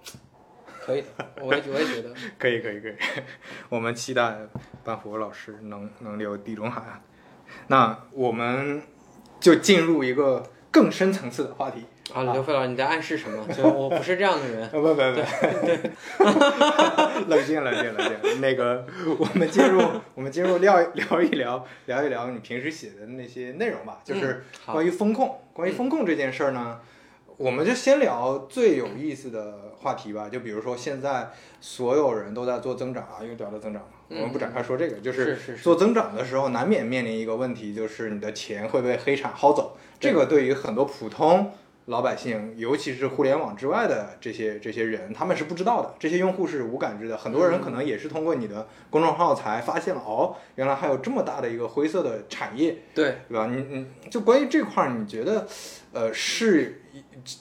[0.85, 2.15] 可以的， 我也我也觉得。
[2.39, 2.95] 可以可以可以，
[3.69, 4.39] 我们期待
[4.85, 7.03] 班虎老师能能留地中海。
[7.67, 8.81] 那我们
[9.41, 11.83] 就进入一个更深层次的话题。
[12.15, 13.45] 啊，刘飞老师，你在暗示什么？
[13.53, 14.69] 就我不是这样的人啊。
[14.73, 15.01] 不不不，
[17.29, 18.41] 冷静冷静冷静。
[18.41, 18.87] 那个，
[19.19, 19.83] 我们进入
[20.15, 25.41] 我们进入聊聊一聊聊一聊你平时写的那些内容吧，就是关于风控。
[25.53, 26.79] 关于风控这件事儿呢，
[27.37, 30.29] 我们就先聊最有意思的话题吧。
[30.31, 33.89] 就比如说现在所有人都在做增长啊，又聊到增长了。
[34.09, 39.77] 我们不展开说这个，就是做增长的时候，难免面临一个问题，就是你的钱会被黑产薅走。
[39.99, 41.51] 这个对于很多普通
[41.87, 47.17] 老百姓，尤其是互联网之外的这些这些人，他们是不知道的，这些用户是无感知的。
[47.17, 53.47] 很多人可能也是通过你的公众号才发现了，哦，原来还有这么大的一个灰色的产业，对，对吧？
[53.47, 55.47] 你你就关于这块儿，你觉得，
[55.93, 56.83] 呃，是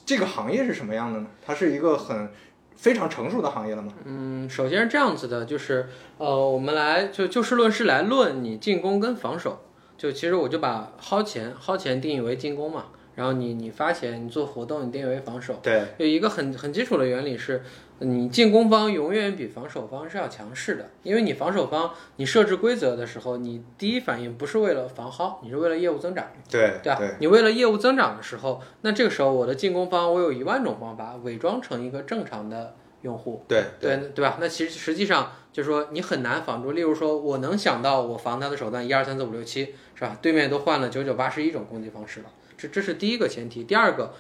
[0.06, 1.28] 这个行业是什么样的呢？
[1.44, 2.30] 它是一个很
[2.76, 3.94] 非常成熟的行业了吗？
[4.04, 9.62] 嗯，首先是这样子的，就是呃，我们来就就事论事来论你进攻跟防守。
[9.98, 15.60] 就其实我就把薅钱薅钱定义为进攻嘛，然后你你发钱，你做活动，你定义为防守。
[15.64, 17.64] 对，有一个很很基础的原理是，
[18.00, 26.26] 你进攻方永远比防守方是要强势的，因为你防守方你设置规则的时候，你第一反应不是为了防薅，你是为了业务增长。
[26.50, 27.02] 对对吧？
[27.20, 34.38] 你为了业务增长的时候，那这个时候我的进攻方，我有一万种方法伪装成一个正常的用户，对对对吧？
[34.42, 36.74] 那其实实际上就是说你很难防住。
[36.74, 40.18] 例如说，我能想到我防他的手段一二三四五六七，是吧？
[40.22, 42.26] 对面都换了九九八十一种攻击方式了，
[42.66, 43.64] 这这是第一个前提。
[43.64, 44.14] 第二个，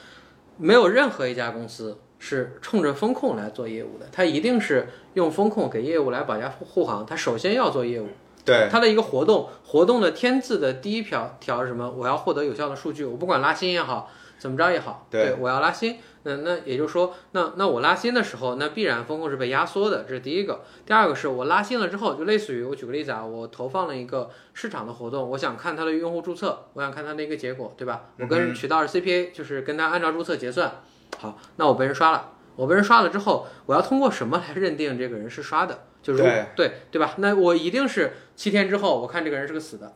[0.57, 7.05] 没有任何一家公司是冲着风控来做业务的，它一定是用风控给业务来保驾护护航。
[7.05, 8.07] 它首先要做业务。
[8.43, 11.89] 对它的一个活动，活动的天字的第一条条是什么？
[11.89, 15.97] 我要获得有效的数据，我不管拉新也好，怎么着也好，对我要拉新。
[16.27, 20.63] 那那也就是说，那那我拉新的时候，那必然风控是被压缩的，这是第一个。
[20.83, 28.05] 第二个是我拉新了之后，就类似于我举个例子啊，我投放了一个市场的活动，我想看它的用户注册，我想看它的一个结果，对吧？
[28.19, 30.81] 我跟渠道是 CPA，就是跟他按照注册结算。
[31.19, 32.31] 好，那我被人刷了。
[32.55, 35.83] 我被人刷了之后，我要通过什么来认定这个人是刷的？
[36.01, 37.13] 就是对对对吧？
[37.17, 39.93] 那我一定是七天之后，我看这个人是个死的，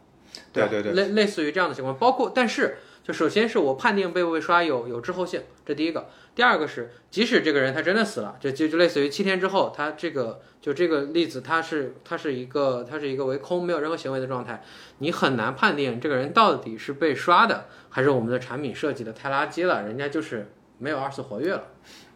[0.54, 2.78] 对对对类类似于这样的情况，包括但是
[3.10, 6.08] 就首先是我判定被不被刷有有滞后性，这第一个。
[6.36, 14.64] 第二个是，即使这个人他真的死了，就就就类似于七天之后，他这个就这个例子，他是他是一个他是一个为空没有任何行为的状态，
[15.00, 21.64] 你很难判定这个人到底是被刷的，还是我们的产品设计的太垃圾了，人家就是没有二次活跃了。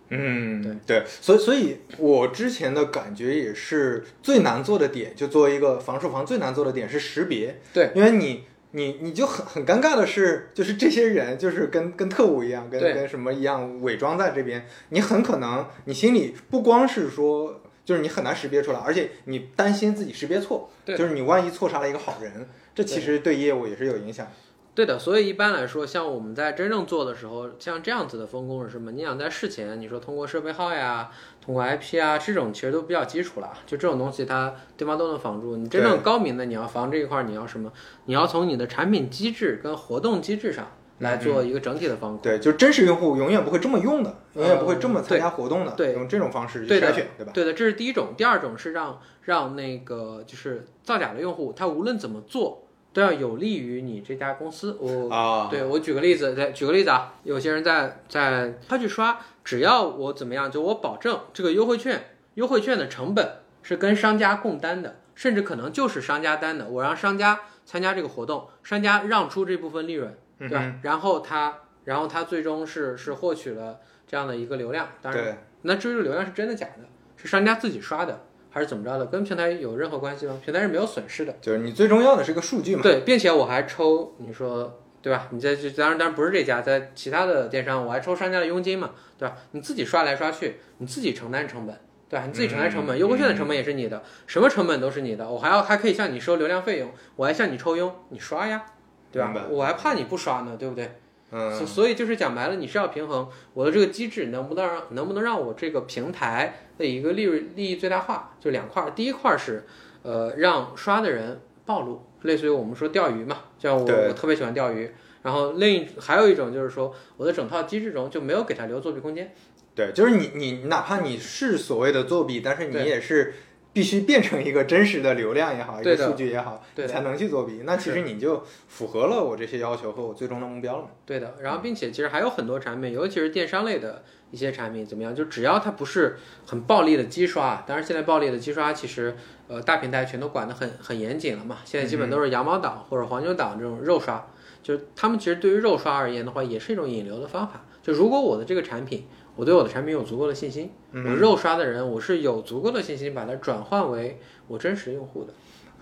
[0.09, 7.59] 嗯，对对所以所以我之前的感觉也是最难做的点，就作为一个防守房最难做的点是识别。
[7.73, 17.61] 对，因为你你你就很很尴尬的是，就是这些人就是跟跟特务一样，跟跟什么一样伪装在这边，你很可能你心里不光是说。
[17.85, 24.25] 就是你很难识别出来，而且你担心自己识别错，就是你万一错杀了一个好人，这其实对业务也是有影响。
[24.73, 28.93] 对的，所以一般来说，像我们在真正做的时候，像这样子的分工是什么？
[28.93, 31.11] 你想在事前，你说通过设备号呀，
[31.43, 33.51] 通过 IP 啊，这种其实都比较基础了。
[33.65, 35.57] 就这种东西，它对方都能防住。
[35.57, 37.71] 你真正高明的，你要防这一块儿，你要什么？
[38.05, 40.65] 你要从你的产品机制跟活动机制上
[40.99, 42.19] 来做一个整体的防控。
[42.21, 47.31] 对，就真实用户永远不会这么用的，永远不会这么参加活动的，呃对用这种方式筛选，对吧？
[47.33, 48.13] 对的，这是第一种。
[48.15, 54.77] 第二种是让让那个就是造假的用户，他无论怎么做，都要有利于你这家公司。
[54.79, 66.67] 我啊，对我举个例子，再举个例子啊，有些人在在他去刷，只要我怎么样，就我保证这个优惠券，优惠券的成本是跟商家共担的，甚至可能就是商家担的。
[66.67, 70.61] 我让商家参加这个活动，商家让出这部分利润，对吧？
[70.63, 76.83] 嗯然后他然后他最终是是获取了这样的一个流量，当然，那至于这个流量是真的假的，
[77.15, 78.21] 是商家自己刷的。
[78.55, 80.39] 还是怎么着的，跟平台有任何关系吗？
[80.45, 81.35] 平台是没有损失的。
[81.41, 82.83] 就是你最重要的是个数据嘛。
[82.83, 85.27] 对，并且我还抽，你说对吧？
[85.31, 89.35] 你在这当然当然不是这家，在其他的电商我还抽商家的佣金嘛，对吧？
[89.51, 91.77] 你自己刷来刷去，你自己承担成本，
[92.09, 92.25] 对吧？
[92.25, 98.63] 你自己承担成本，嗯优惠券的成本也是你的，什么成本都是你的，我还要还可以向你收流量费用，我还向你抽佣，你刷呀，
[99.11, 99.33] 对吧？
[99.49, 100.85] 我还怕你不刷呢，对不对？
[101.29, 108.91] 所嗯，所以就是讲白了，你是要平衡我的这个机制能不能让能不能让我这个平台的一个利润利益最大化，就两块儿。
[108.91, 109.65] 第一块儿是，
[110.03, 114.91] 呃，让刷的人暴露，类似于我们说钓鱼嘛，像我我特别喜欢钓鱼。
[115.21, 119.33] 然后另一还有一种就是说，我的整套机制中就没有给他留作弊空间。
[119.73, 123.33] 对，就是你你哪怕你是所谓的作弊，但是你也是
[123.71, 127.61] 必须变成一个真实的流量也好，一个数据也好，对才能去作弊。
[127.63, 130.89] 那其实你就符合了我这些要求和我最终的目标了嘛。
[131.05, 134.03] 对的，然后并且其实还有很多产品，尤其是电商类的
[134.33, 135.13] 一些产品，怎么样？
[135.13, 136.17] 就只要它不是
[136.47, 139.15] 很暴力的机刷，当然现在暴力的机刷其实
[139.47, 144.25] 呃大平台全都管得很很严谨了嘛，现在基本都是羊毛党或者黄牛党这种肉刷，
[144.63, 147.63] 就是他们其实对于肉刷而言的话，也是一种引流的方法。
[147.83, 155.33] 就如果我的这个产品，我对我的产品有足够的信心，我肉刷的人我是有足够的信心把它转换为我真实用户的。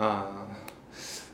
[0.03, 0.47] 啊，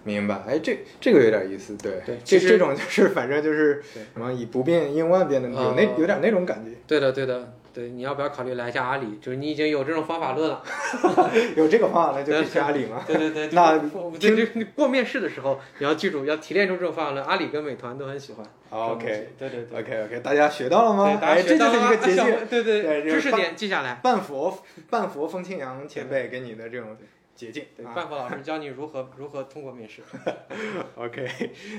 [0.08, 0.41] 明白。
[0.48, 1.76] 哎，这这个有点意思。
[1.76, 6.72] 对对其实这这种就是反正就是什么以不变应万变的，有那呃有点那种感觉。
[6.88, 9.20] 对的，对的，对，你要不要考虑来一下阿里？
[9.22, 10.63] 就是你已经有这种方法论了。
[11.58, 13.04] 有这个方法，论就去阿里嘛。
[13.06, 17.26] 对对对， 那我们这这你过面试的时候，你要记住，要提炼出这种方法论。
[17.26, 18.46] 阿里跟美团都很喜欢。
[18.70, 19.80] OK 对对对。
[19.80, 21.06] OK OK，大家学到了吗？
[21.06, 22.48] 对，大哎，家这就是一个捷径。
[22.50, 24.00] 对对对知识点记下来。
[24.02, 24.58] 半佛
[24.89, 26.96] 半佛风清扬前辈给你的这种
[27.38, 27.93] 捷径对，啊。
[27.93, 30.02] 半佛老师教你如何如何通过面试。
[30.97, 31.30] OK，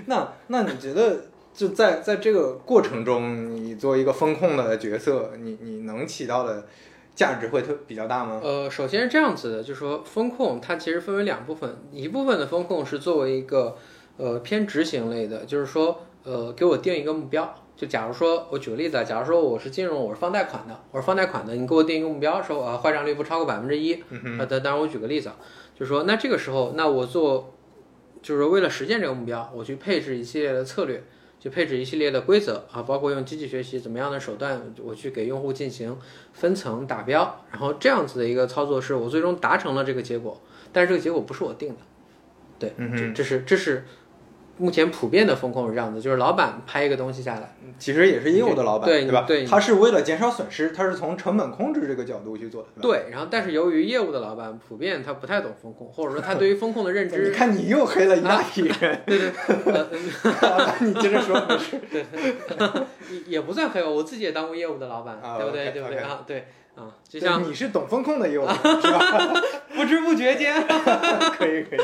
[0.07, 6.67] 那那你觉得就在在这个过程中，你作为一个风控的角色，你你能起到的
[7.15, 8.41] 价值会特比较大吗？
[8.43, 13.77] 呃，首先是这样子的，就是说风控它其实分为两部分，一部分的风控是作为一个
[14.17, 17.53] 呃偏执行类的，就是说呃给我定一个目标。
[17.79, 24.03] 就假如说，我举个例子啊，假如说我是金融，我是放贷款的，我是放贷款的，你给我定一个目标，说呃坏账率不超过百分之一，
[24.37, 25.37] 呃，当当然我举个例子啊，
[25.79, 27.55] 就是说那这个时候，那我做
[28.21, 31.05] 就是为了实现这个目标，我去配置一系列的策略，
[31.39, 35.97] 去配置一系列的规则啊，包括用机器学习怎么样的手段，我去给用户进行
[36.33, 40.41] 分层打标，然后这样子的一个操作是我最终达成了这个结果，
[40.73, 41.77] 但是这个结果不是我定的，
[42.59, 43.85] 对，这这是这是
[44.59, 49.25] 目前普遍的风控是这样子，就是老板拍一个东西下来，其实也是业务的老板，对吧？
[49.27, 52.83] 对他是为了减少损失，他是从成本控制这个角度去做的，对吧？
[52.83, 59.31] 对，然后但是由于业务的老板普遍他不太懂风控，或者说他对于风控的认知你知，看你又黑了一大批人， 对对，
[60.43, 61.81] 呃， 你接着说，没事。
[63.11, 66.25] 也也不算黑吧，我自己也当过业务的老板，啊对不对对不对 OK 啊？
[66.27, 69.33] 对啊，就像你是懂风控的业务，是吧？
[69.75, 71.81] 不知不觉间，可以可以，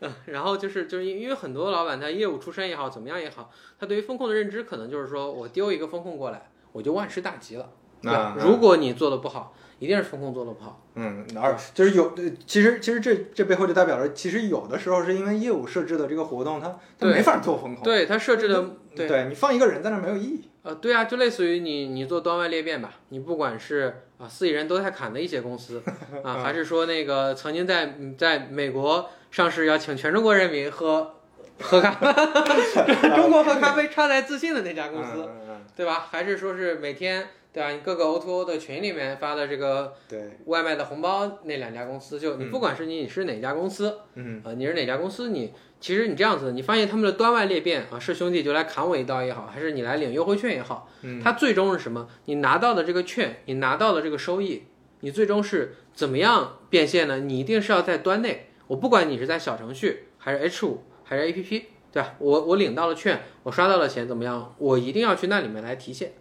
[0.00, 7.70] 嗯， 然后就是就是因因为很多老板他业务出身也好，怎么样也好，他对于风控的认知可能就是说我丢一个风控过来，我就万事大吉了。
[8.02, 10.82] 对吧那如果你做的不好，一定是风控做的不好。
[10.94, 17.84] 嗯，而就是有，呃其实其实这这背后就代表着，其实有的时候是因为业务设置的这个活动，它它没法做风控。
[17.84, 20.48] 对它设置的，对你放一个人在那儿没有意义。
[20.62, 25.82] 呃，对啊，就类似于你你做端外裂变吧，你不管是啊四亿人都在砍的一些公司
[26.24, 31.14] 啊，还是说那个曾经在嗯在美国上市要请全中国人民喝
[31.60, 32.06] 喝咖啡，
[33.14, 36.06] 中国喝咖啡超来自信的那家公司，嗯嗯嗯对吧？
[36.10, 37.70] 还是说是每天对吧？
[37.70, 52.08] 你各个 O2O 的群里面发的这个对，外卖的红包那两家公司，就你不管是你是哪家公司，嗯呃，你是哪家公司，你其实你这样子，你发现他们的端外裂变啊，是兄弟就来砍我一刀也好，还是你来领优惠券也好，嗯它最终是什么？
[52.24, 54.64] 你拿到的这个券，你拿到的这个收益，
[55.00, 57.18] 你最终是怎么样变现呢？
[57.18, 62.14] 你一定是要在端内，我不管你是在小程序还是 H 五还是 APP，对吧？
[62.20, 64.54] 我我领到了券，我刷到了钱，怎么样？
[64.58, 66.12] 我一定要去那里面来提现。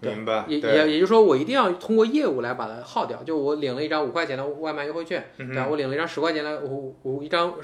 [0.00, 0.44] 明白。
[0.48, 3.22] 也也也就是说，我一定要通过业务来把它耗掉。
[3.22, 5.68] 就我领了一张五块钱的外卖优惠券，嗯对吧？
[5.70, 7.54] 我领了一张十块钱的五五一张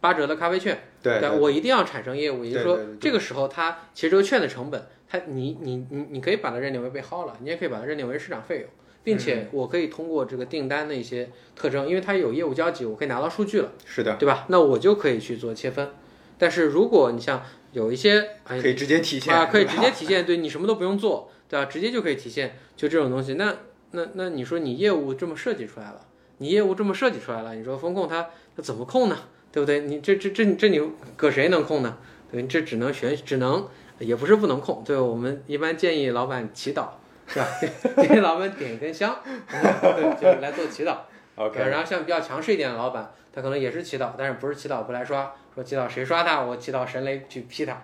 [0.00, 1.32] 八折的咖啡券，对吧？
[1.32, 2.44] 我一定要产生业务。
[2.44, 8.68] 也就是说这个时候它其实这个券的成本，它你你你你可以把它认定为被耗了，你也可以把它认定为市场费用，
[9.04, 14.46] 并嗯且我可以通过这个订单的一些特征，因为它有业务交集，我可以拿到数据了，是的，对吧？
[14.48, 15.90] 那我就可以去做切分。
[16.38, 17.42] 但是如果你像
[17.72, 21.66] 有一些哎可以直接体现啊，可以直接体现，对你什么都不用做，对吧？
[21.66, 23.34] 直接就可以体现，就这种东西。
[23.34, 23.54] 那
[23.92, 26.00] 那那你说你业务这么设计出来了，
[26.38, 29.18] 你业务这么设计出来了，你说风控它它怎么控呢？
[29.50, 29.80] 对不对？
[29.80, 30.80] 你这这这这你
[31.16, 31.96] 搁谁能控呢？
[32.30, 33.66] 对，这只能选，只能
[33.98, 34.82] 也不是不能控。
[34.84, 36.88] 对我们一般建议老板祈祷，
[37.28, 37.46] 是吧？
[38.02, 40.96] 给老板点一根香，对，就是来做祈祷。
[41.36, 47.80] OK，然后像比较强势一点的老板，他可能也是祈祷，但是不是祈祷不来刷，说祈祷谁刷他，我祈祷神雷去劈他。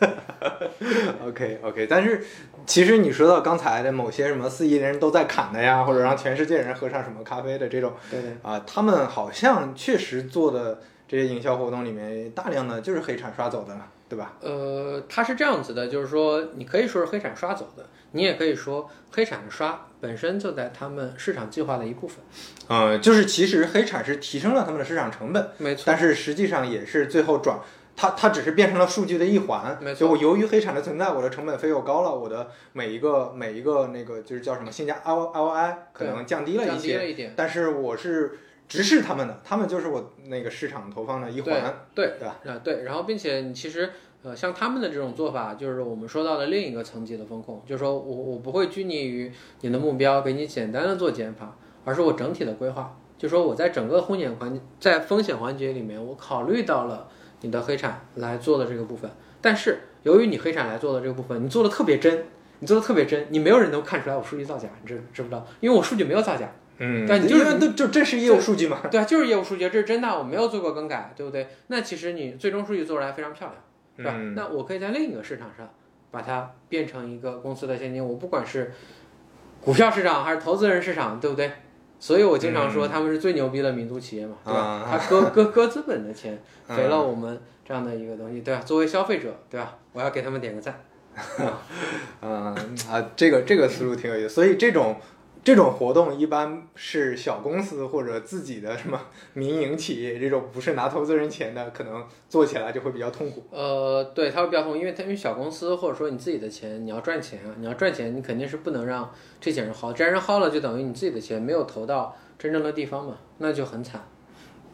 [1.26, 2.24] OK OK，但是
[2.66, 8.30] 其实你说到刚才的某些什么四亿人都在砍的呀，或者让全世界人喝上什么咖啡的这种对对。
[8.42, 14.34] 啊，他们好像确实做的这些营销活动里面，大量的就是黑产刷走的嘛，对吧？
[14.40, 22.18] 呃，它是这样子的，就是说，你可以说是黑产刷走的，你也可以说黑产的刷本身就在他们市场计划的一部分。
[22.68, 27.58] 呃，就是其实黑产是提升了他们的市场成本，没错，但是实际上也是最后转。
[28.00, 37.34] 它它只是变成了数据的一环，没错就我由于黑产的存在，我的成本费又高了，我的每一个每一个那个就是叫什么性价 R R O I 可能降低了一降低些，了一点。
[37.36, 38.38] 但是我是
[38.68, 42.36] 直视他们的，他们就是我那个市场投放的一环，对对吧？
[42.46, 43.90] 啊，对，然后并且你其实
[44.22, 57.08] 呃，像他们的这种做法，就是我们说到的另一个层级的风控，就是说我我不会拘泥于你的目标，给你简单的做减法，而是我整体的规划，就说我在整个风险环节，在风险环节里面，我考虑到了
[57.40, 59.10] 你的黑产来做的这个部分，
[59.40, 62.24] 但是由于你黑产来做的这个部分，你做的特别真。
[62.60, 65.46] 你做的特别真，你没有人能看出来我数据造假，你知知不知道？
[65.60, 71.48] 因为我数据没有造假，嗯对你就是因为都就这是业务数据嘛，对啊，就是业务数据，这是真的，我没有做过更改，对不对？
[71.68, 73.56] 那其实你最终数据做出来非常漂亮，
[73.96, 74.12] 是吧？
[74.16, 75.68] 嗯那我可以在另一个市场上
[76.10, 78.72] 把它变成一个公司的现金，我不管是
[79.60, 81.50] 股票市场还是投资人市场，对不对？
[82.00, 84.60] 所以我经常说他们是最牛逼的民族企业嘛，对吧？
[84.60, 88.60] 啊他割割割资本的钱，嗯给了我们这样的一个东西，对吧？
[88.64, 89.76] 作为消费者，对吧？
[89.92, 90.80] 我要给他们点个赞。
[92.22, 92.54] 嗯
[92.88, 94.96] 啊，这个这个思路挺有意思，所以这种
[95.48, 99.00] 这种活动一般是小公司或者自己的什么
[99.32, 103.44] 民营企业这种不是拿投资人钱的，可能做起来就会比较痛苦。
[103.50, 114.06] 呃，对，他会比较痛，因为他因为小公司或者说你自己的钱，你要赚钱啊，你要赚钱，你肯定是不能让这些人薅，这些人薅了就等于你自己的钱没有投到真正的地方嘛，那就很惨。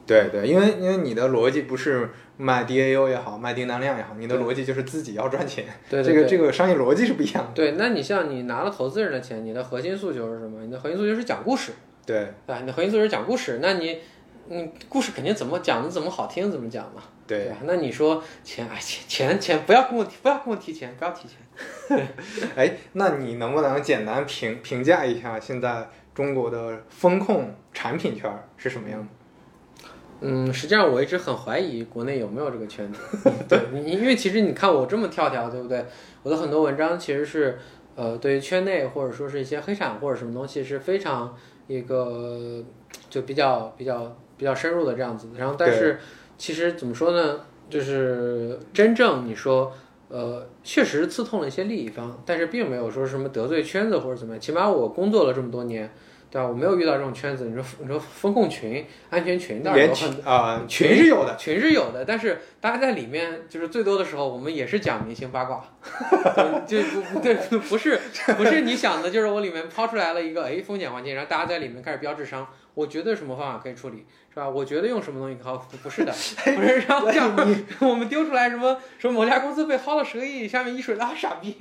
[0.06, 7.52] 对对，因为因为你的逻辑不是卖 DAU 也好，卖订单量也好，你的逻辑就是自己要赚钱，对对对这个这个商业逻辑是不一样的。
[7.54, 10.60] 对，那你像你拿了投资人的钱，你的核心诉求是什么？
[10.62, 11.72] 你的核心诉求是讲故事，
[12.04, 12.60] 对对？
[12.60, 13.98] 你的核心诉求是讲故事，那你，
[14.50, 17.56] 嗯，故事肯定怎么讲的怎么好听怎么讲嘛，对对，吧？
[17.64, 21.38] 那你说钱，哎，钱钱钱，不要跟我提，不要跟我提钱，不要提钱。
[22.56, 29.06] 哎，那你能不能简单评评价一下现在中国的风控产品圈是什么样的？
[30.20, 33.00] 嗯，实际上我一直很怀疑国内有没有这个圈子。
[33.48, 35.84] 对，因为其实你看我这么跳跳，对不对？
[36.22, 37.58] 我的很多文章其实是，
[37.94, 41.36] 呃，对于圈内或者说是一些黑产或者什么东西是非常
[41.66, 42.62] 一个
[43.10, 45.28] 就比较比较比较深入的这样子。
[45.36, 45.98] 然后，但是
[46.38, 47.40] 其实怎么说呢？
[47.68, 49.72] 就是真正你说，
[50.08, 54.40] 呃，确实刺痛了一些利益方，但是并没有说什么得罪圈子或者怎么样。
[54.40, 55.92] 起码我工作了这么多年。
[56.34, 56.48] 对吧？
[56.48, 57.44] 我没有遇到这种圈子。
[57.44, 65.64] 你说你说风控群、安全群，当然连有很群啊群是有的，群是有的，但是大家在里面就是最多的时候，我们也是讲明星八卦，
[66.66, 67.36] 对就不对，
[67.68, 68.00] 不是
[68.36, 74.48] 不是你想的，就是我里面抛出来了一个哎风险环境，然后大家在里面开始标智商，我觉得什么方法可以处理，是吧？
[74.48, 76.12] 我觉得用什么东西好，不不是的，
[76.56, 77.32] 不是然后这样
[77.78, 81.56] 我们丢出来什么什么某家公司被薅了十个亿，下面一水拉傻逼，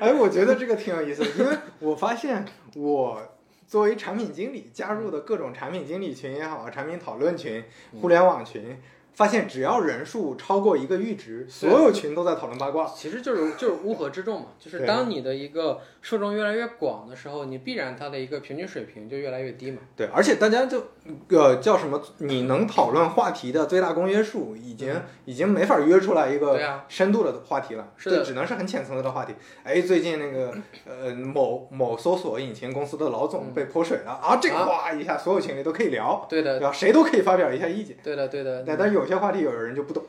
[0.00, 2.44] 哎，我觉得这个挺有意思的，因为我发现
[2.74, 3.22] 我
[3.70, 7.62] 作为产品经理加入的各种产品经理群也好，产品讨论群、
[8.00, 8.76] 互联网群，
[9.12, 12.84] 发现只要人数超过一个阈值，所有群都在讨论八卦。
[12.88, 19.78] 其实就是就是乌合之众嘛，就是当你的一个受众越来越广的时候，你必然它的一个平均水平就越来越低嘛。
[19.96, 20.82] 对，而且大家就
[21.28, 22.00] 呃叫什么？
[22.18, 24.94] 你能讨论话题的最大公约数已经、
[25.24, 29.34] 已经没法约出来一个深度的话题了，是的这只能是很浅层次的话题。
[29.62, 30.54] 哎，最近那个
[30.88, 36.72] 呃某某搜索引擎公司的老总被泼水了啊，这个啊哗一下所有群里都可以聊，对的，对吧？
[36.72, 37.96] 谁都可以发表一下意见。
[38.02, 38.64] 对的，对的。
[38.66, 40.02] 但但是有些话题有人就不懂。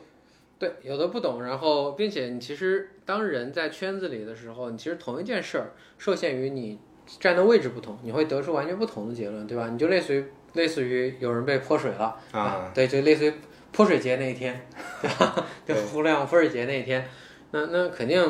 [0.61, 6.77] 对，有的不懂，然后并且你其实当人在圈子里的时候，你其实同一件事儿受限于你
[7.19, 9.69] 站的位置不同，你会得出完全不同的结论，对吧？
[9.71, 13.33] 你就类似于类似于有人被泼水了啊，对，就类似于
[13.71, 14.67] 泼水节那一天，
[15.01, 15.47] 对吧？
[15.65, 17.09] 就对互联网泼水节那一天，
[17.49, 18.23] 那那肯定，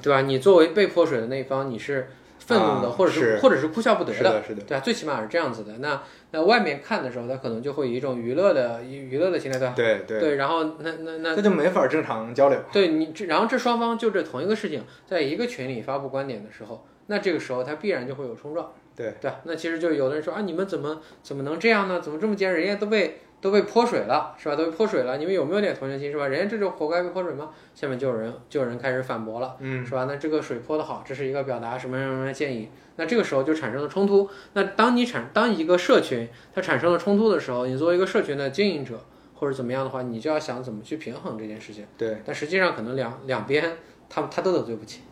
[0.00, 0.20] 对吧？
[0.20, 4.62] 你作为被泼水的那一方，你是愤怒的，啊或者是是或者是哭笑不得是的，是的。
[4.62, 5.78] 对啊，最起码是这样子的。
[5.78, 6.00] 那
[6.30, 9.70] 那外面看的时候，他可能就会以一种娱乐的娱娱乐的心态，对？
[9.74, 12.58] 对对，对，然后那那那那就没法正常交流。
[12.70, 19.32] 对你这，然后这双方就这同一个事情，在一个群里发布观点的时候，那这个时候他必然就会有冲撞，对对？
[19.44, 22.00] 那其实就有的人说啊，你们怎么怎么能这样呢？
[22.00, 22.52] 怎么这么贱？
[22.52, 24.56] 人家都被都被泼水了，是吧？
[24.56, 26.26] 都被泼水了，你们有没有点同情心，是吧？
[26.26, 27.50] 人家这就活该被泼水吗？
[27.74, 30.06] 下面就有人就有人开始反驳了，嗯，是吧？
[30.08, 34.28] 那这个水泼的好，这是一个表达什么什么什么建议，那这个时候就产生了冲突。
[34.54, 39.00] 那当你产当一个社群它产生了冲突的时候，你作为一个社群的经营者
[39.34, 41.86] 或者怎么样的话，你就要想怎么去平衡这件事情。
[41.96, 43.76] 对但实际上可能两两边
[44.10, 45.02] 他他都得罪不起，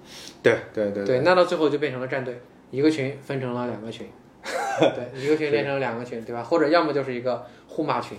[0.42, 4.08] 对对对对，那到最后就变成了战队，一个群分成了两个群，
[4.80, 6.42] 对，一个群变成了两个群，对吧？
[6.42, 7.44] 或者要么就是一个
[7.76, 8.16] 互骂群，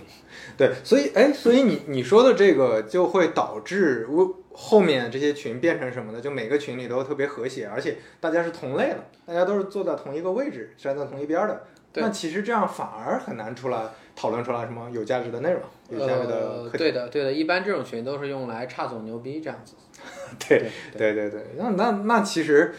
[0.56, 6.20] 对，所以哎，所以你你说的这个就会导致我后面这些群变成什么呢？
[6.20, 11.64] 就每个群里都特别和谐，而且大家是同类的，大家都是坐在同一个位置，站在同一边的。
[11.94, 13.82] 那其实这样反而很难出来
[14.14, 19.74] 讨论出来什么有价值的内容，有价值的呃，对的，对的，一般这种群都是用来差总牛逼这样子，
[20.48, 22.74] 对对对对对，那那那其实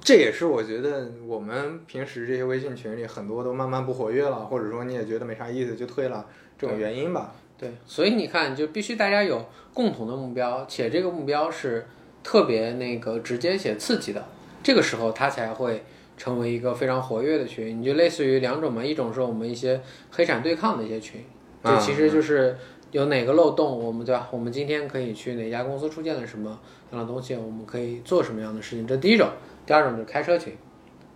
[0.00, 6.26] 这也是我觉得我们平时这些微信群里很多都慢慢不活跃了，或者说你也觉得没啥意思就退了
[6.58, 7.34] 这种原因吧。
[7.56, 11.86] 对，所以你看，就必须大家有共同的目标，且这个目标是
[12.22, 14.24] 特别那个直接且刺激的，
[14.62, 15.84] 这个时候它才会
[16.16, 17.80] 成为一个非常活跃的群。
[17.80, 21.24] 你就类似于两种嘛，一种是我们一些黑产对抗的一些群，
[21.64, 22.56] 就啊其实就是
[22.90, 24.28] 有哪个漏洞，我们对吧？
[24.30, 26.58] 我们今天可以去哪家公司出现了什么
[26.92, 29.28] 样的东西，我们可以做什么样的事情，这第一种。
[29.66, 30.56] 第二种就是开车群，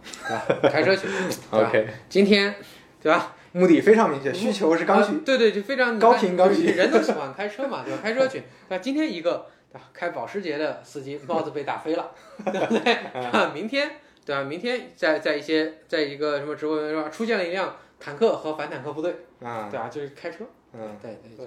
[0.02, 0.44] 对吧？
[0.68, 1.08] 开车群，
[1.50, 2.54] 对吧 OK，今天，
[3.00, 3.34] 对吧？
[3.52, 5.12] 目的非常明确，需求是刚需。
[5.12, 8.00] 啊对对，就非常高频高需人都喜欢开车嘛，对吧？
[8.02, 8.82] 开车去，对吧？
[8.82, 9.88] 今天一个对吧？
[9.94, 12.10] 开保时捷的司机帽子被打飞了，
[12.44, 12.92] 对不对？
[13.14, 13.90] 啊，明天
[14.26, 14.42] 对吧？
[14.42, 17.08] 明天在在一些在一个什么直播间是吧？
[17.08, 19.88] 出现了一辆坦克和反坦克部队，啊，对吧？
[19.88, 20.44] 就是开车，
[20.74, 21.46] 嗯，对对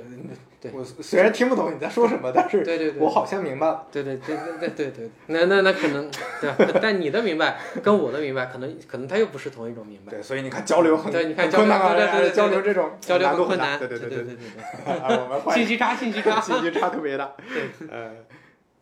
[0.61, 3.87] 对我虽然听不懂你在说什么，但是对对对，我好像明白了。
[3.91, 6.09] 对对对对对对对，那那那可能
[6.39, 6.79] 对吧？
[6.81, 10.11] 但你的明白跟我的明白，可能可能它又不是同一种明白。
[10.11, 17.31] 对，所以你看交流很对，你看交流对对对对交流这种交流很困难，对对对对对，对 啊，我们换信息差，信息差， 信息差特别大。
[17.51, 18.11] 对 呃，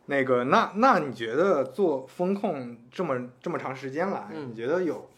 [0.08, 5.10] 那个，那那你觉得做风控这么这么长时间了，嗯你觉得有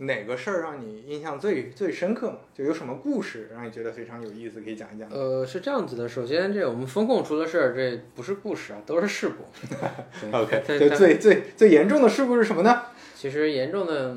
[0.00, 2.38] 哪个事儿让你印象最最深刻吗？
[2.54, 5.08] 就有什么故事让你觉得非常有意思，可以讲一讲？
[5.10, 9.44] 呃，是这样子的，首先这我们风控出的事儿，这不是故事啊，都是事故。
[10.20, 12.82] 对 OK，对最最最严重的事故是什么呢？
[13.14, 14.16] 其实严重的，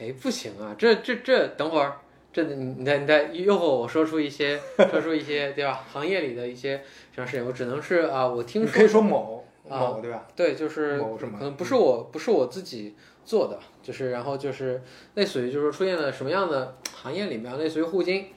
[0.00, 1.98] 哎，不行啊，这这这，等会儿，
[2.32, 4.58] 这你你再你再诱惑我说出一些
[4.90, 5.84] 说出一些对吧？
[5.92, 6.82] 行业里的一些
[7.14, 10.26] 这样事情，我只能是啊，我听说可以说某啊某对吧？
[10.34, 14.82] 对，就是某什么可能不是我不是我自己做的，就是然后就是
[15.14, 18.28] 类似于就是出现了什么样的行业里面，类似于互金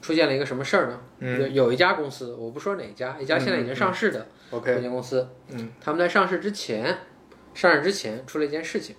[0.00, 1.00] 出现了一个什么事儿呢？
[1.20, 1.40] 嗯。
[1.40, 6.98] 有有一家公司，我不说哪家，一家现在已经上市的互，OK，金公司，嗯，他们在上市之前，
[7.54, 8.94] 上市之前出了一件事情，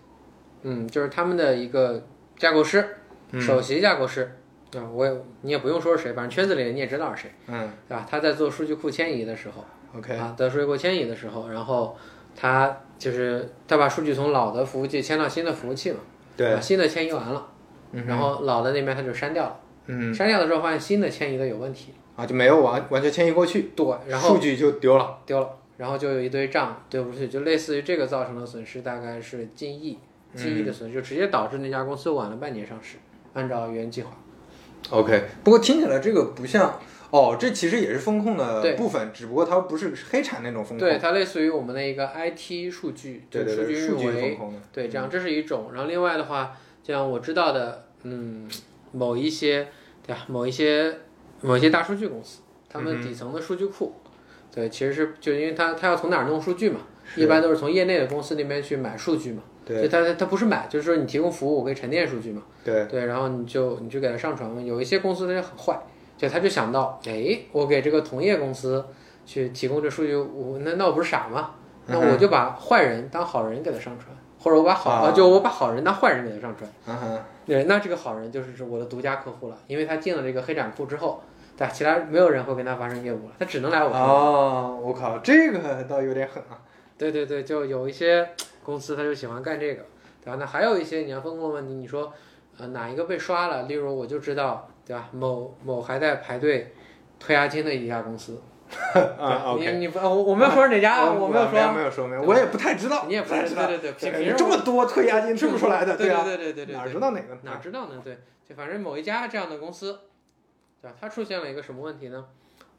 [0.63, 2.05] 嗯，就是他们的一个
[2.37, 2.97] 架构师，
[3.31, 3.41] 嗯。
[3.41, 4.35] 首席架构师。
[4.77, 5.11] 啊，我也
[5.41, 7.71] 你也不用说是谁，反正圈子里你也知道是谁，嗯。
[7.87, 8.05] 对吧？
[8.07, 9.65] 他在做数据库迁移的时候
[9.97, 11.97] ，，OK，啊，在数据库迁移的时候，然后
[12.35, 15.97] 他就是他把数据从老的服务器迁到新的服务器嘛，
[16.37, 16.53] 对。
[16.53, 17.47] 把，新的迁移完了，
[17.93, 25.17] 嗯然后老的那边他就删掉了，嗯删掉的时候发现新的迁移的有问题，啊就没有完完全迁移过去，对，然后数据就丢了。
[25.25, 29.97] 丢了，然后就有一堆账对不出去，就类似于这个造成的损失大概是近亿，
[30.35, 32.97] 近亿的损失，就直接导致那家公司晚了半年上市，
[33.33, 34.11] 按照原计划。
[34.89, 36.79] OK，不过听起来这个不像
[37.11, 40.87] 哦，这其实也是风控的部分，只不过它不是黑产那种风控。
[40.87, 44.59] 对，它类似于我们的一个 IT 数据，对对对，就数据运维，风控的。
[44.71, 45.71] 对，这样这是一种。
[45.73, 48.47] 然后另外的话，就像我知道的，嗯，
[48.91, 49.67] 某一些
[50.05, 50.95] 对吧，某一些
[51.41, 53.93] 某一些大数据公司，他嗯们底层的数据库，
[54.53, 56.81] 对，其实是就因为他他要从哪儿弄数据嘛，
[57.15, 59.41] 一般都是从业内的公司那边去买数据嘛。
[59.65, 62.41] 对就他他不是买，就是说你提供服务，我可以沉淀数据嘛。
[62.63, 64.59] 对，对，然后你就你就给它上传嘛。
[64.59, 65.79] 有一些公司它就很坏，
[66.19, 68.85] 就他就想到，哎，我给这个同业公司
[69.25, 71.51] 去提供这数据，我那那我不是傻吗？
[71.85, 76.69] 那我就把坏人当好人给他上传，或者我把好、啊就我把好人当坏人给他上传。
[76.87, 81.23] 嗯哼，对，那这个好人就是我的独家客户了，因为他进了这个黑展库之后，
[81.57, 83.89] 对吧，其他没有人会跟他发生业务了，他只能来我。
[83.89, 86.59] 哦，我靠，这个倒有点狠啊。
[86.97, 88.27] 对对对，就有一些
[88.61, 89.83] 公司他就喜欢干这个，
[90.21, 90.35] 对吧？
[90.37, 92.11] 那还有一些你要风控的问题，你说，
[92.57, 93.63] 呃，哪一个被刷了？
[93.63, 95.07] 例如我就知道，对吧？
[95.11, 96.73] 某某还在排队
[97.19, 98.41] 退押金的一家公司，
[99.19, 99.55] 啊。
[99.59, 103.67] 你你不我我没有说是哪家，我没有说，没有说，没有，我也不太知道，你也不太知道。
[103.67, 107.37] 对对对，这么么多退押金退不出来的，对啊，对对对对对，哪知道哪个？
[107.43, 108.01] 哪知道呢？
[108.03, 108.17] 对，
[108.49, 109.99] 就反正某一家这样的公司，
[110.81, 110.97] 对吧？
[110.99, 112.25] 它出现了一个什么问题呢？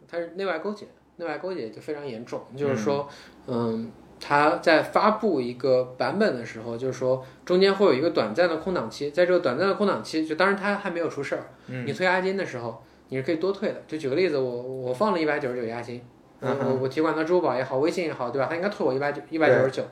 [0.09, 0.89] 它是内外勾结，
[1.19, 2.43] 内外勾结就非常严重。
[2.57, 3.09] 就是说，
[3.47, 13.83] 嗯，它在发布一个版本的时候，就是说中间会有一个短暂的空档期，在这个短暂的空档期，就当然它还没有出事儿，嗯你退押金的时候，你是可以多退的。
[13.89, 16.01] 就举个例子，我我放了一百九十九押金。
[16.41, 18.47] 我嗯我我提款到支付宝也好，微信也好，对吧？
[18.49, 19.83] 他应该退我一百九一百九十九，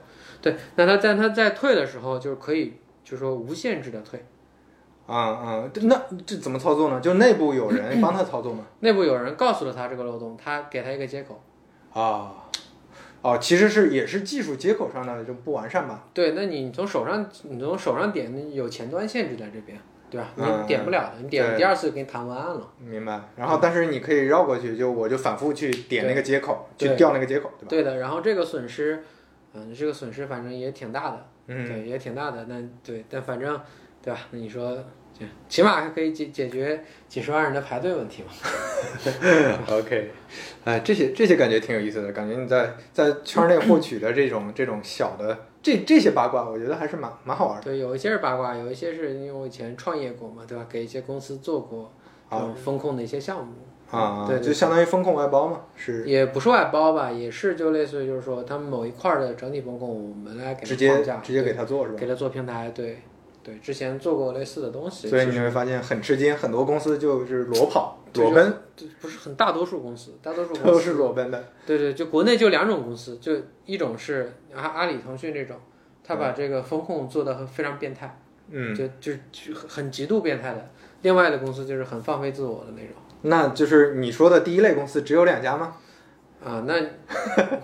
[0.40, 0.54] 对。
[0.76, 2.74] 那他在他在退的时候，就是可以，
[3.04, 4.24] 就是说无限制的退。
[5.06, 7.00] 啊啊，这那这怎么操作呢？
[7.00, 8.64] 就内部有人帮他操作吗？
[8.80, 11.40] 内部有人告诉了他这个漏洞，他给他一个接口。
[11.92, 12.47] 啊，
[13.22, 16.04] 哦，其实是也是技术接口上的就不完善吧？
[16.14, 19.76] 对，那你从手上你从手上点，有前端限制在这边，
[20.08, 20.28] 对吧？
[20.36, 22.70] 你嗯点不了的，你点了第二次给你弹文案了。
[22.78, 23.20] 明白。
[23.36, 27.68] 然后但是你可以绕过去，就我就反复去点那个接口，去调那个接口，对吧？
[27.68, 29.02] 对的，然后这个损失，
[29.52, 32.44] 嗯，这个损失反正也挺大的，嗯，对，也挺大的。
[32.44, 33.60] 那对，但反正
[34.00, 34.20] 对吧？
[34.30, 34.78] 那你说，
[35.18, 38.28] 就起码还可以解解决几十万人的排队问题嘛。
[39.70, 40.10] OK，
[40.64, 47.64] 哎，这些这些感觉挺有意思的，感觉你在在圈内获取的这种这种小的这这些八卦，我觉得还是蛮蛮好玩的。
[47.64, 50.66] 对，有一些是八卦，有一些是因为我以前创业过嘛，对吧？
[50.68, 51.92] 给一些公司做过
[52.62, 53.52] 风控的一些项目。
[53.90, 61.98] 啊，对对就相当于风控外包嘛，是也不是外包吧，也是就类似于就是说，他们某一块儿的整体风控，我们来给直接他框架，直接给他做是吧？
[61.98, 62.98] 给他做平台，对
[63.48, 68.54] 对，之前做过类似的东西，所以你会发现很吃惊，很多公司就是裸跑、裸奔，
[69.00, 71.42] 不是很大多数公司，大多数 公司都是裸奔的。
[71.66, 73.32] 对对，就国内就两种公司，就
[73.64, 75.56] 一种是阿阿里、腾讯这种，
[76.04, 78.20] 他把这个风控做的非常变态，
[78.50, 80.68] 嗯，就就是就很极度变态的。
[81.00, 82.90] 另外的公司就是很放飞自我的那种。
[83.22, 85.74] 那就是你说的第一类公司只有两家吗？
[86.44, 86.74] 啊，那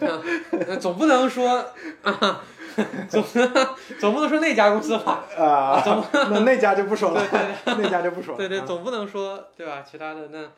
[0.00, 0.20] 那
[0.66, 1.64] 那总不能说
[2.02, 2.42] 啊，
[3.08, 3.22] 总
[3.98, 5.24] 总不能说那家公司吧？
[5.38, 8.38] 啊，总那那家就不说了，对对那家就不说了。
[8.38, 9.82] 对对，啊总不能说对吧？
[9.88, 10.48] 其他的那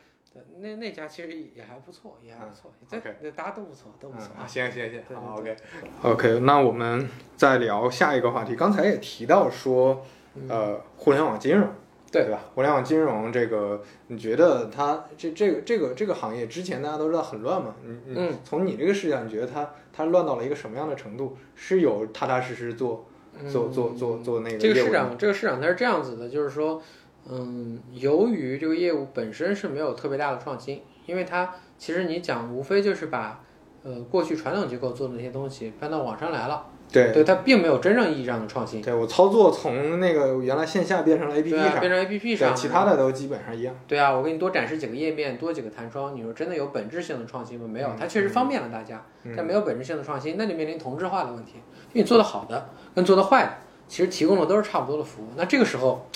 [0.60, 4.46] 那那家其实也还不错，也还不错，对对，大家都不错，都不错嗯，啊。
[4.46, 5.56] 行行行，对好 OK
[6.02, 8.54] OK，那我们再聊下一个话题。
[8.54, 10.04] 刚才也提到说，
[10.48, 11.68] 呃，互联网金融，
[12.16, 12.40] 对对吧？
[12.54, 17.74] 互联网金融这个，你觉得它这这个这个这个行业之前大家都知道很乱嘛？
[17.84, 21.36] 你你嗯从你这个视角，你觉得它它乱到了一个什么样的程度？
[21.54, 23.06] 是有踏踏实实做
[23.50, 26.82] 做做做做那个这个市场，这个市场它是这样子的，就是说，
[27.28, 33.42] 嗯，由于这个业务本身是没有特别大的创新，因为它其实你讲无非就是把
[33.82, 36.66] 呃过去传统机构做的那些东西搬到网上来了，
[37.04, 43.74] 对对，它并没有真正意义上的创新，对，我操作从那个原来线下变成了 APP 对啊，上，变成 APP，上，其他的都基本上一样。
[43.86, 47.66] 对啊，我给你多展示几个页面，多几个弹窗，你说真的有本质性的创新吗？
[47.68, 51.52] 没有，嗯它确实方便了大家，嗯但没有本质性的创新，那就面临同质化的问题。
[51.92, 53.52] 因为你做的好的跟做的坏的，
[53.88, 55.28] 其实提供的都是差不多的服务。
[55.36, 56.06] 那这个时候，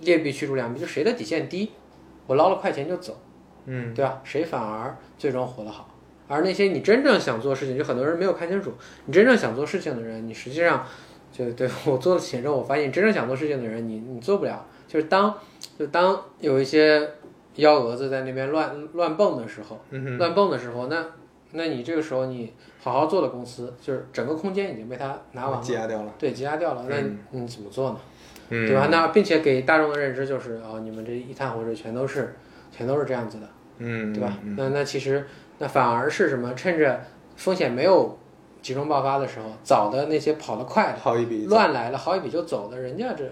[0.00, 1.72] 劣币驱逐良币，就谁的底线低，
[2.26, 3.18] 我捞了快钱就走，
[3.66, 4.20] 嗯，对吧？
[4.24, 5.87] 谁反而最终活得好。
[6.28, 8.72] 而那些你真正想做事情，就很多人没有看清楚，
[9.06, 10.86] 你真正想做事情的人，你实际上
[11.32, 14.64] 就对我做了体验之后，我发现真正想做事情的人，你你做不了。
[14.86, 15.34] 就是当
[15.78, 17.06] 就当有一些
[17.56, 21.04] 幺蛾子在那边乱乱蹦的时候，嗯，乱蹦的时候，那
[21.52, 22.52] 那你这个时候你
[22.82, 26.14] 好好做的公司，就是整个空间已经被他拿完了，挤压掉了。
[26.18, 27.96] 对，挤压掉了，那嗯你怎么做呢？
[28.48, 28.88] 嗯，对吧？
[28.90, 32.34] 那并且给大众的认知就是哦，你们这一滩火水全都是
[32.74, 34.38] 全都是这样子的，嗯，对吧？
[34.42, 35.26] 嗯那那其实
[35.58, 36.54] 那反而是什么？
[36.54, 37.00] 趁着
[37.36, 38.16] 风险没有
[38.62, 43.24] 集中爆发的时候，早的那些跑得快的、好一笔乱来了好一笔就走的，人家这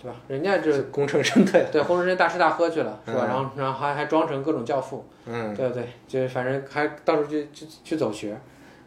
[0.00, 0.16] 对吧？
[0.28, 3.22] 人家这功成身退，对红人大吃大喝去了，是吧？
[3.24, 8.38] 嗯然后然后还还装成各种教父，嗯对对，就反正还到处去去去走学，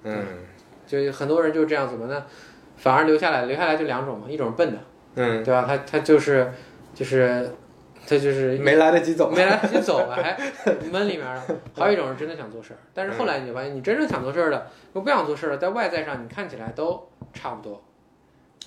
[0.03, 0.23] 嗯
[0.87, 2.07] 就很多人就这样子嘛。
[2.09, 2.23] 那
[2.77, 4.77] 反而留下来，留下来就两种嘛，一种是笨的，
[5.15, 5.65] 嗯，对吧？
[5.67, 6.51] 他他就是
[6.93, 7.49] 就是
[8.07, 10.37] 他就是没来得及走，没来得及走啊， 还
[10.91, 11.43] 闷里面了。
[11.75, 17.81] 还有一种是真的想做事儿，但是后来你就发现，你真正想做事儿的，又不想做事儿的，在外在上你看起来都差不多。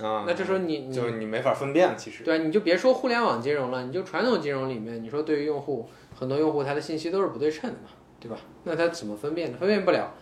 [0.04, 8.36] 啊，那这时候你你就你没法分辨，其实，对啊，你就别说互联网金融了，你就传统金融里面，你说对于用户，很多用户他的信息都是不对称的嘛，对吧？
[8.64, 9.58] 那他怎么分辨呢？
[9.58, 10.12] 分辨不了，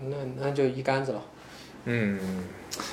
[0.00, 1.22] 那那就一竿子了。
[1.84, 2.18] 嗯，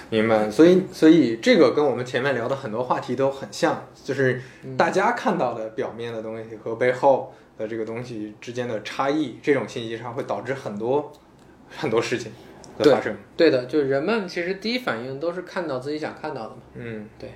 [0.10, 0.50] 明白。
[0.50, 11.12] 所以，所以这个跟我们前面聊的很多话题都很像，就是嗯大家看到的表面的东西和背后的这个东西之间的差异，这种信息差会导致很多
[11.78, 12.32] 很多事情
[12.78, 13.16] 的发生。
[13.38, 16.62] 对的，就人们其实第一反应都是看到自己想看到的嘛。
[16.76, 17.34] 嗯，对，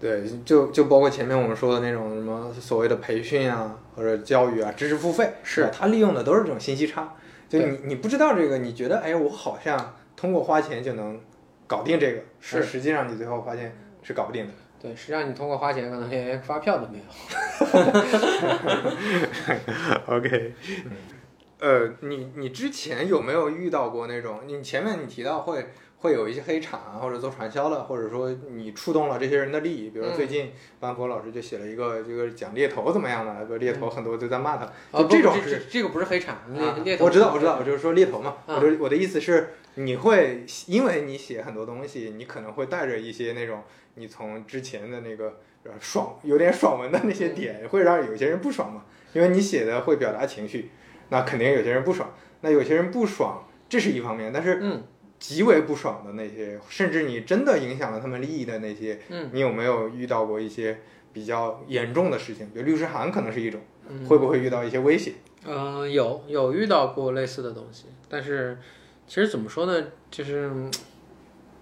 [0.00, 7.14] 对，就就包括前面我们说的那种什么所谓的培训啊，或者教育啊，知识付费，是吧他利用的都是这种信息差。
[7.48, 11.20] 就你你不知道这个，你觉得哎，我好像通过花钱就能
[11.66, 14.52] 搞定这个，是实际上你最后发现是搞不定的。
[14.80, 17.04] 对，实际上你通过花钱，可能连发票都没有。
[20.14, 20.52] OK，
[21.58, 24.40] 呃，你你之前有没有遇到过那种？
[24.46, 43.62] 你前面你提到会会有一些黑产啊，或者做传销的，或者说你触动了这些人的利益，比如说最近班博老师就写了一个这个讲猎头怎么样的，猎头很多都在骂他，啊，就这这种是这这个不是黑产，猎啊猎头我知道我知道，我就是说猎头嘛，啊我就我的意思是，你会因为你写很多东西，你可能会带着一些那种
[43.94, 50.70] 你从之前的那个呃爽有点爽文的那些点，会让有些人不爽嘛，因为你写的会表达情绪，
[51.08, 54.82] 那肯定有些人不爽，那有些人不爽，这是一方面，但是嗯。
[55.16, 59.30] 极为不爽的那些，甚至你真的影响了他们利益的那些，嗯。
[59.32, 60.80] 你有没有遇到过一些
[61.14, 62.50] 比较严重的事情？
[62.52, 63.58] 比如律师函可能是一种，
[63.88, 65.12] 嗯，会不会遇到一些威胁？
[65.46, 68.58] 嗯，有有遇到过类似的东西，但是
[69.06, 70.70] 其实怎么说呢，就是嗯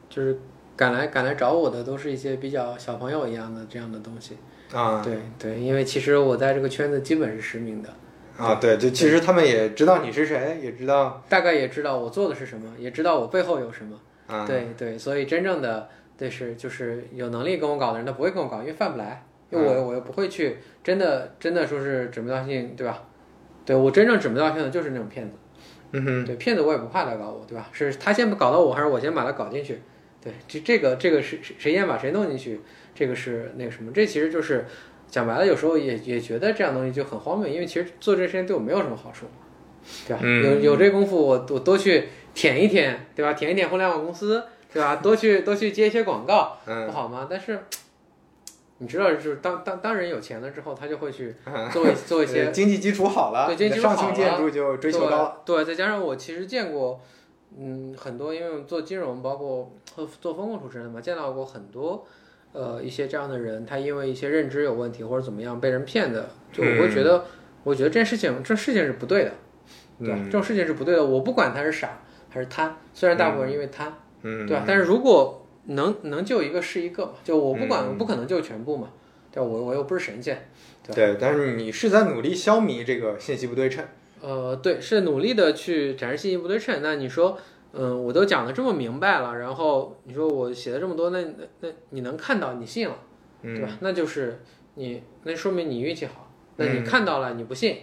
[0.09, 0.39] 就是
[0.77, 4.37] 赶来赶来找我的都是一些比较小朋友一样的这样的东西。
[4.73, 7.91] 啊，对对，因为其实我在这个圈子基本是实名的，
[8.39, 14.01] 啊，对，就其实他们也知道你是谁，也知道，大概也知道我做的是什么，也知道我背后有什么。
[14.27, 23.03] 啊，对对，所以真正的对是就是有能力跟我搞的人，他不会跟我搞，因为犯不来，因为我我又不会去真的真的说是指名道姓，对吧？
[23.67, 25.37] 对我真正指名道姓的就是那种骗子。
[25.93, 27.69] 嗯哼，对，骗子我也不怕他搞我，对吧？
[27.73, 29.81] 是他先搞到我，还是我先把他搞进去？
[30.23, 32.61] 对，这这个这个是谁谁先把谁弄进去？
[32.95, 33.91] 这个是那个什么？
[33.93, 34.65] 这其实就是
[35.09, 39.27] 讲白了，有时候也也觉得这样东西就很荒谬，因为其实做这事情对我没有什么好处，
[40.07, 40.21] 对吧？
[40.23, 43.33] 嗯有有这功夫我我多去舔一舔，对吧？
[43.33, 44.97] 舔一舔互联网公司，对吧？
[44.97, 47.27] 多去多去接一些广告，不嗯好吗？
[47.29, 47.59] 但是
[48.83, 55.57] 你知道，就是当当当人有钱了之后，他就会去 嗯，做一做一些呃经济基础好了，对经济基础上层好了建筑就追求高了，对。
[55.57, 57.01] 对，再加上我其实见过，
[57.57, 62.05] 嗯，很多因为我做金融，包括做做风控出身的嘛，见到过很多，
[62.53, 67.25] 呃，一些这样的人，他因为一些认知有问题或者怎么样被人骗的，就我会觉得，
[67.63, 69.31] 我觉得这件事情，这事情是不对的，
[70.01, 71.05] 对这种事情是不对的。
[71.05, 74.65] 我不管他是傻还是贪，虽然大部分人因为贪，嗯，对吧？
[74.67, 78.89] 但是如果能能救一个是一个嘛，就我不管，不可能救全部嘛，
[79.31, 79.49] 对吧？
[79.49, 80.49] 我我又不是神仙。
[80.95, 83.85] 对，但是你是在努力消弭这个信息不对称，
[84.21, 86.81] 呃，对，是努力的去展示信息不对称。
[86.83, 87.39] 那你说，
[87.73, 92.97] 嗯，我都讲的这么明白了，然后你说我写的这么多，那那那你能看到，你信了，
[93.43, 93.69] 对嗯吧？
[93.81, 94.41] 那就是
[94.75, 96.29] 你，那说明你运气好。
[96.57, 97.77] 那你嗯看到了，你不信，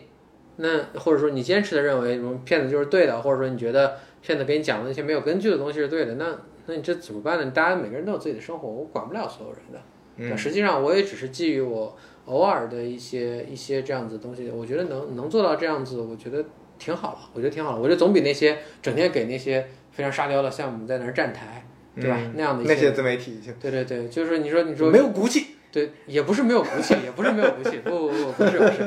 [0.58, 6.38] 那或者说你坚持的认为什么骗子就是对的，或者说你觉得骗子给你讲的那些没有根据的东西是对的，那
[6.70, 7.52] 那你这怎么办呢？
[7.52, 10.38] 大家每个人都有自己的生活，我管不了所有人的。
[10.38, 16.44] 实际上我也只是基于我偶尔的一些一些这样子的东西，我觉得能能做到这样子，我觉得
[16.78, 21.66] 挺好了，我觉得挺好了，我觉得总比那些整天给那些非常沙雕的项目在那儿站台，
[21.96, 22.18] 对吧？
[22.20, 28.84] 嗯那样的一那些自媒体就对对对，就是你说你说没有骨气，对，也不是没有骨气，也不是没有骨气，不不不，不是不是，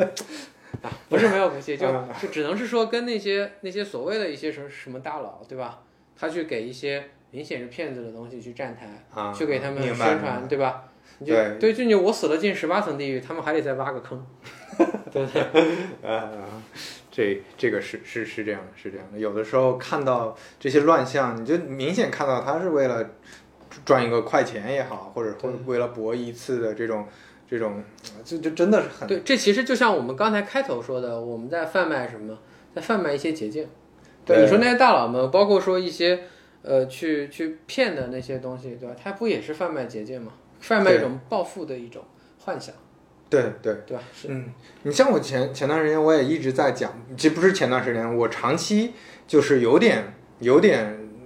[0.83, 5.80] 啊，不是没有骨气，就嗯就只能是说跟那些那些所谓的一些什么什么大佬，对吧？
[6.14, 7.03] 他去给一些
[7.33, 10.85] 明显是骗子的东西去站台，啊，去给他们宣传，对吧？
[11.18, 14.24] 你就对对，就你我死了进十八层地狱，他们还得再挖个坑，
[15.11, 15.43] 对不对？
[16.09, 16.30] 啊，
[17.11, 19.18] 这这个是是是这样的，是这样的。
[19.18, 23.11] 有的时候看到这些乱象，你就明显看到他是为了
[23.85, 27.07] 赚一个快钱也好，或者或者为了博一次的这种
[27.49, 27.83] 这种，
[28.24, 32.39] 这这真的是很对，这其实就像我们刚才开头说的，我们在贩卖什么，
[32.74, 33.68] 在贩卖一些捷径。
[34.24, 36.20] 对你说那些大佬们，包括说一些
[36.62, 38.94] 呃去去骗的那些东西，对吧？
[39.02, 40.32] 它不也是贩卖结界吗？
[40.60, 42.04] 贩卖一种暴富的一种
[42.44, 42.74] 幻想，
[43.28, 43.74] 对对。
[43.86, 44.02] 对吧？
[44.14, 44.52] 是，嗯，
[44.84, 48.92] 你像我前前段时间我也一直在讲，这不是前段时间，我长期
[49.26, 50.84] 就是有点有点，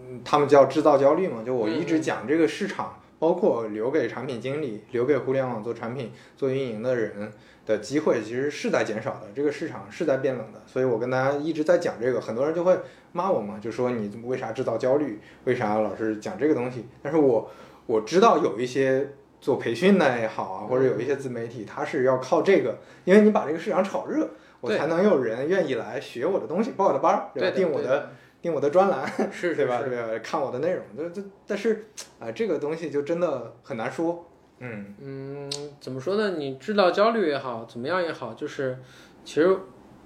[0.09, 7.33] 嗯他们叫制造焦虑嘛，就我一直讲这个市场，包括留给产品经理、留给互联网做产品、做运营的人
[7.65, 12.79] 的机会，其实是在减少的，这个市场是在变冷的，所以我跟大家一直在讲这个，很多人就会
[13.13, 16.87] 骂我嘛，就说你为啥制造焦虑，为啥老是讲这个东西？
[17.03, 17.51] 但是我
[17.87, 19.13] 我知道有一些。
[19.39, 24.29] 做培训的也好啊，或者有一些自媒体，他是要靠这个，因为你把这个市场炒热，
[24.61, 27.55] 我才能有人愿意来学我的东西，报我的班儿，对吧？
[27.55, 28.11] 订我对的
[28.47, 29.83] 订我的专栏， 是对吧？
[29.83, 30.07] 对吧？
[30.23, 31.89] 看我的内容，就就，但是
[32.21, 34.25] 啊、这个东西就真的很难说。
[34.61, 36.37] 嗯，嗯，怎么说呢？
[36.39, 38.79] 你制造焦虑也好，怎么样也好，就是
[39.25, 39.59] 其实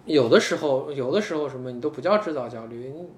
[0.07, 3.11] 有的时候，有的时候什么你都不叫制造焦虑，你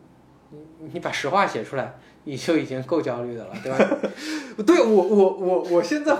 [0.50, 3.78] 你你把实话写出来，你就已经够焦虑的了，对吧？
[4.66, 6.18] 对我我我我现在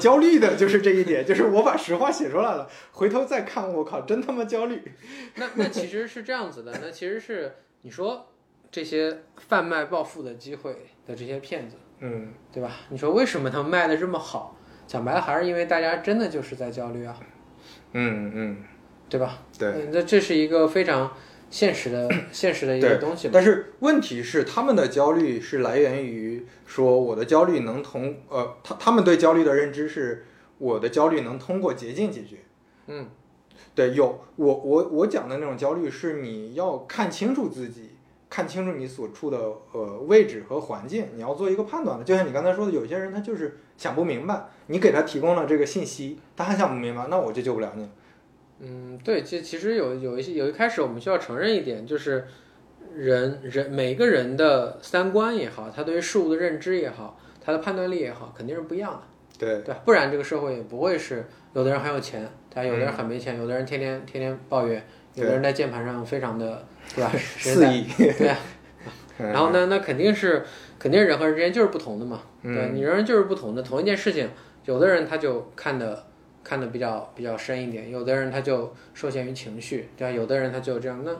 [0.00, 4.82] 焦虑的就是这一点，就是我把实话写出来了，回头再看，我靠，真他妈焦虑。
[5.34, 8.26] 那那其实是这样子的，那其实是你说
[8.70, 10.72] 这些贩卖暴富的机会
[11.06, 12.76] 的这些骗子，嗯，对吧？
[12.90, 14.56] 你说为什么他们卖的这么好？
[14.86, 17.14] 讲白了还是因为大家真的就是在焦虑啊，
[17.92, 18.56] 嗯嗯，
[19.08, 19.38] 对吧？
[19.58, 19.68] 对。
[19.68, 21.12] 嗯，那这是一个非常
[21.50, 23.28] 现实的 现实的一个东西。
[23.32, 30.24] 但是问题是，他们的焦虑是来源于说我的焦虑能同呃，他他们对焦虑的认知是
[30.58, 32.38] 我的焦虑能通过捷径解决。
[32.86, 33.08] 嗯，
[33.74, 37.90] 对，有我我我讲的那种焦虑是你要看清楚自己，
[38.30, 39.38] 看清楚你所处的
[39.72, 42.04] 呃位置和环境，你要做一个判断的。
[42.04, 47.88] 就像你刚才说的，有些人他就是想不明白，你给他提供了这个信息，他还想不明白，那我就救不了你了。
[48.60, 52.26] 嗯，对，其其实有有一些有一开始我们需要承认一点，就是
[52.94, 59.02] 人人每个人的三观也好，他对于事物的认知也好，他的判断力也好，肯定是不一样的，
[59.38, 59.74] 对对？
[59.84, 61.24] 不然这个社会也不会是
[61.54, 62.66] 有的人很有钱，但？
[62.66, 67.12] 有的人很没钱，有的人天天天天抱怨，有的人在键盘上非常的，对吧？
[67.16, 67.86] 四亿。
[67.96, 68.36] 对啊，
[69.18, 70.44] 然后呢，那肯定是
[70.78, 74.28] 肯定人和人之间就是不同的嘛，嗯对，你人就是不同的，同一件事情，
[74.64, 76.04] 有的人他就看的
[76.44, 80.16] 看的比较比较深一点，有的人他就受限于情绪，对吧？
[80.16, 81.12] 有的人他就这样，那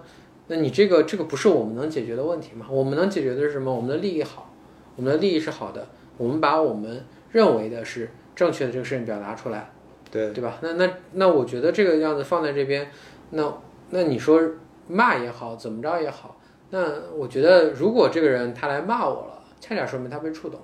[0.48, 2.66] 那你这个这个不是我们能解决的问题嘛？
[2.70, 3.74] 我们能解决的是什么？
[3.74, 4.54] 我们的利益好，
[4.96, 9.70] 我们的利益是好的，我们把我们认为的是正确的这个事情表达出来，
[10.10, 10.58] 对对吧？
[10.62, 12.90] 那那那我觉得这个样子放在这边，
[13.30, 13.52] 那
[13.90, 14.40] 那你说
[14.88, 16.36] 骂也好，怎么着也好，
[16.70, 20.58] 那我觉得如果这个人他来骂我了，恰恰说明他被触动。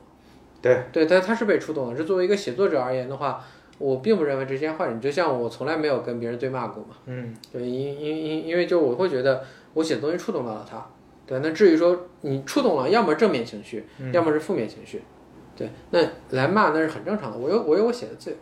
[0.61, 1.97] 对，对他他是被触动了。
[1.97, 3.45] 这作为一个写作者而言的话，
[3.79, 4.99] 我并不认为这是件坏事。
[4.99, 9.45] 就像我从来没有跟别人对骂过嘛，嗯对，因因因因为就我会觉得
[9.75, 10.85] 我写的东西触动到了他。
[11.27, 15.03] 对，那至于说你触动了，要么正面情绪，嗯要么是负面情绪。
[15.57, 16.01] 对，那
[16.31, 17.37] 来骂那是很正常的。
[17.37, 18.37] 我有我有我写的自由，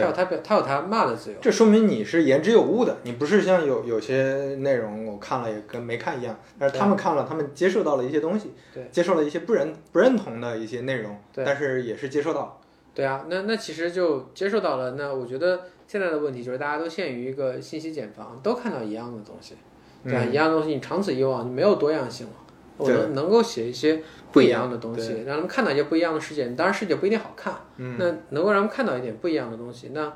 [0.00, 0.06] 他。
[0.06, 1.36] 有他表他有他骂的自由。
[1.40, 12.60] 这说明你是言之有物的，你不是像有有些内容我看了也跟没看一样，但是他们看了，他们接受到了一些东西，对，接受了一些不认不认同的一些内容，对但是也是接受到，
[12.94, 14.92] 对啊，那那其实就接受到了。
[14.92, 19.56] 那我觉得现在的问题就是大家都陷于一个信息茧房，都看到一样的东西，
[20.04, 22.32] 对啊，一样东西，你长此以往，你没有多样性了。
[22.76, 24.02] 我对能能够写一些
[24.32, 26.46] 不一样的东西，让他们看到一些不一样的世界。
[26.50, 30.12] 当然，世界不一定好看，嗯，那能够让他们看到一点不一样的东西，那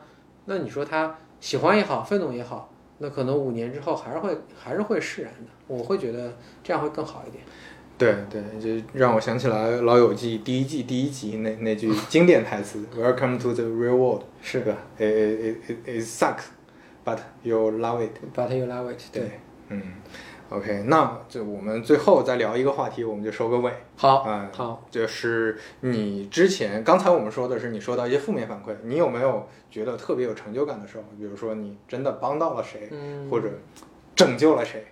[0.47, 5.51] 那你说他喜欢也好，愤怒也好，那可能五年之后还是会还是会释然的。
[5.67, 6.33] 我会觉得
[6.63, 7.43] 这样会更好一点。
[7.99, 16.45] 对对，就让我想起来《老友记》第一季第一集那那句经典台词： “Welcome to the real world”，是的？It it it it sucks,
[17.05, 18.11] but you love it。
[18.35, 19.41] But you love it，对，
[19.71, 19.83] 嗯
[20.51, 23.73] ，OK，那就我们最后再聊一个话题，我们就收个尾。
[23.97, 31.05] 好，啊好，就是你之前刚才我们说的是你收到一些负面反馈，你有没有觉得特别有成就感的时候？
[31.19, 33.49] 比如说你真的帮到了谁，嗯，或者
[34.15, 34.87] 拯救了谁？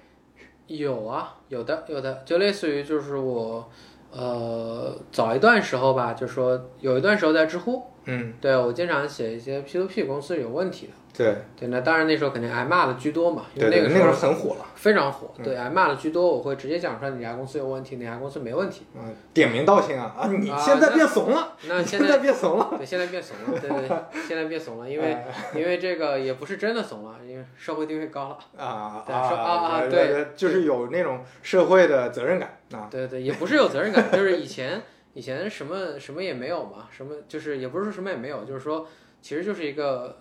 [0.66, 3.68] 有啊，有的，有的，就类似于就是我，
[4.11, 18.86] 呃，早一段时候吧，就说有一段时候在知乎，嗯，对我经常写一些 P to P 公司有问题的，对对，那当然那时候肯定挨骂的居多嘛，因为那个时候很火了，非常火，嗯对，挨骂的居多，我会直接讲出来哪家公司有问题，哪家公司没问题。
[18.94, 20.28] 嗯，点名道姓啊啊！
[20.28, 23.96] 你啊现在变怂了，那现现在在变怂了，对现在变怂了，对对，对
[24.26, 34.82] 现在变怂了，因为哎因为这个也不是真的怂了，因为社会地位高了，啊啊对，就是有那种社会的责任感啊，对对，也不是有责任感，就是以前
[35.14, 38.86] 以前什么什么也没有嘛，什么就是也不是说什么也没有，就是说
[39.22, 40.18] 其实就是一个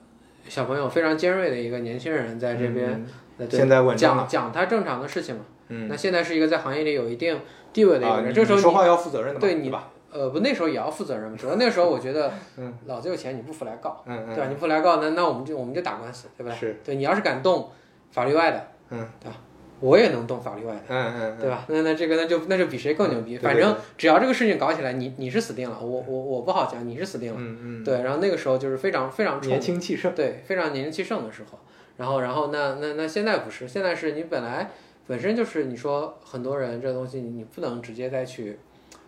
[0.48, 3.06] 小朋友非常尖锐的一个年轻人在这边，
[3.50, 5.42] 现在稳讲讲他正常的事情嘛。
[5.70, 7.40] 嗯，那现在是一个在行业里有一定
[7.72, 9.90] 地位的一啊，个人，你这时候说话要负责任对你吧？
[10.12, 14.48] 呃不那时候也要负责任嘛，主要那时候我觉得嗯老子有钱你不服来告，嗯对吧？
[14.48, 16.54] 你不服来告，那那我们就我们就打官司，对吧？
[16.54, 17.72] 是，对你要是敢动
[18.12, 19.38] 法律外的，嗯，对吧？
[19.84, 20.82] 我也能动法律外的。
[20.88, 21.66] 嗯嗯对吧？
[21.68, 23.38] 那那这个那就那就比谁更牛逼。
[23.38, 27.38] 对反正只要这个事情搞起来，你你是死定了，我我我不好讲，你是死定了。
[27.38, 31.60] 嗯嗯，对，然后那个时候就是非常非常年轻气盛，对，非常年轻气盛的时候。
[31.98, 34.72] 然后然后那那那现在不是，现在是你本来
[35.06, 38.58] 本身就是你说很多人这东西你你不能直接再去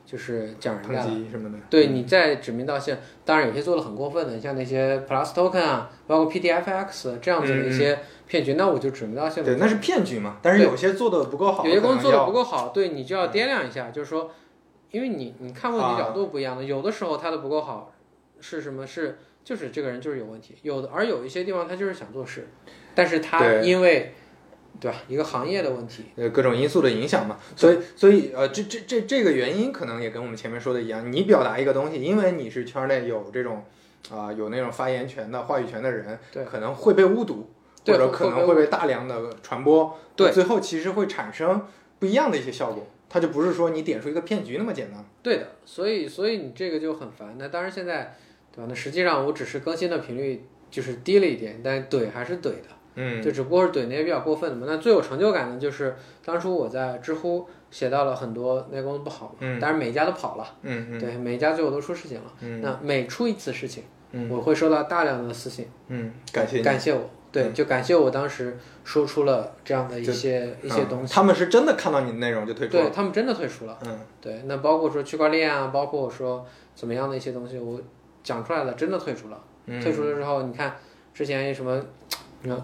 [0.06, 0.90] 就是讲什
[1.40, 2.96] 么的，对，你在指名道姓，
[3.26, 10.38] 当然有些做的很过分的，像那些 Plus Token 啊，包括 PTFX 这样子的一些骗局，那我就指名道姓对，那是骗局嘛。
[10.44, 14.32] 但是有些做的不够好，有些公司做的不够，好，对你就要掂量一下，就是说，
[14.92, 17.92] 因为你你看问题角度不一样的，有的时候他的不够好
[18.40, 18.86] 是什么？
[18.86, 22.48] 是就是这个人就是有问题，有的而有一些地方他就是想做事，
[22.94, 24.14] 但是他因为
[24.80, 27.38] 对吧一个行业的问题，呃，各种因素的影响嘛。
[27.56, 33.64] 所以所以呃，这这这这个原因可能也跟我们前面说的一样，你表达一个东西，因为你是圈内有这种
[34.12, 37.50] 啊、有那种发言权的话语权的人，对可能会被误读，
[37.86, 41.66] 或者可能会被大量的传播，对最后其实会产生
[41.98, 42.86] 不一样的一些效果。
[43.08, 45.04] 它就不是说你点出一个骗局那么简单。
[45.24, 47.36] 对的，所以所以你这个就很烦。
[47.40, 48.16] 那当然现在
[48.54, 48.66] 对吧？
[48.68, 52.68] 那实际上我只是更新的频率就是低了一点，但怼还是怼的。
[52.96, 54.66] 嗯就只不过是怼那些比较过分的嘛。
[54.68, 62.32] 那最有成就感的就是当初我在知乎写到了很多那些公司不好嘛，嗯但是每一家都跑了，嗯嗯对，每一家最后都出事情了。
[62.42, 66.62] 嗯那每出一次事情，嗯我会收到大量的私信，嗯，感谢。
[66.62, 71.14] 感谢我，对，嗯就感谢我当时说出了这样的一些一些嗯东西。
[71.14, 72.84] 他们是真的看到你的内容就退出了。
[72.84, 77.80] 对他们真的退出了，嗯对，那包括说区块链啊，包括说怎么样的一些东西，我
[78.24, 79.40] 讲出来了，真的退出了。
[79.66, 80.76] 嗯，退出了之后，你看
[81.14, 81.84] 之前什么，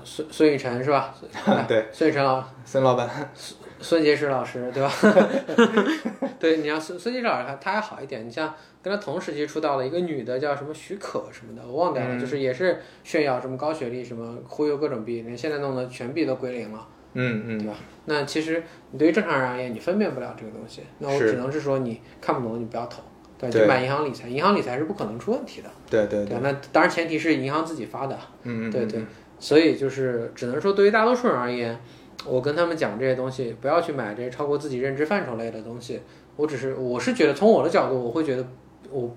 [0.03, 1.15] 孙孙雨晨是吧？
[1.67, 4.91] 对，孙雨晨老孙老板，孙孙杰石老师，对吧？
[6.39, 8.27] 对，你像孙孙杰石老师，他他还好一点。
[8.27, 17.75] 你像跟他同时期出道的一个女的，叫什么许可什么的，我忘掉了，嗯就是也是炫耀什么高学历，什么忽悠各种币，现在弄得全币都归零了，嗯嗯对吧？
[18.05, 23.01] 那其实你对于正常人而言，你分辨不了这个东西，那我只能是说你看不懂，你不要投。
[23.39, 25.69] 对，对就买银行理财，银行理财是不可能出问题的。
[25.89, 28.15] 对对对，那当然前提是银行自己发的。
[28.43, 29.03] 嗯嗯，对对，
[29.41, 31.77] 所以就是只能说，对于大多数人而言，
[32.25, 35.99] 我跟他们讲这些东西，不要去买这些超过自己认知范畴类的东西。
[36.35, 38.47] 我只是我是觉得，从我的角度，我会觉得
[38.91, 39.13] 我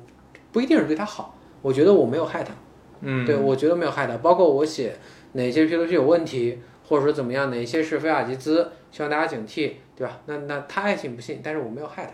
[0.51, 2.55] 不一定是对他好，我觉得我没有害他。
[3.03, 4.16] 嗯，对，我觉得没有害他。
[4.16, 4.97] 包括我写
[5.33, 6.59] 哪些 P to P 有问题，
[6.89, 10.20] 或者说怎么样，哪些是非法集资，希望大家警惕，对吧？
[10.25, 12.12] 那那他爱信不信，但是我没有害他。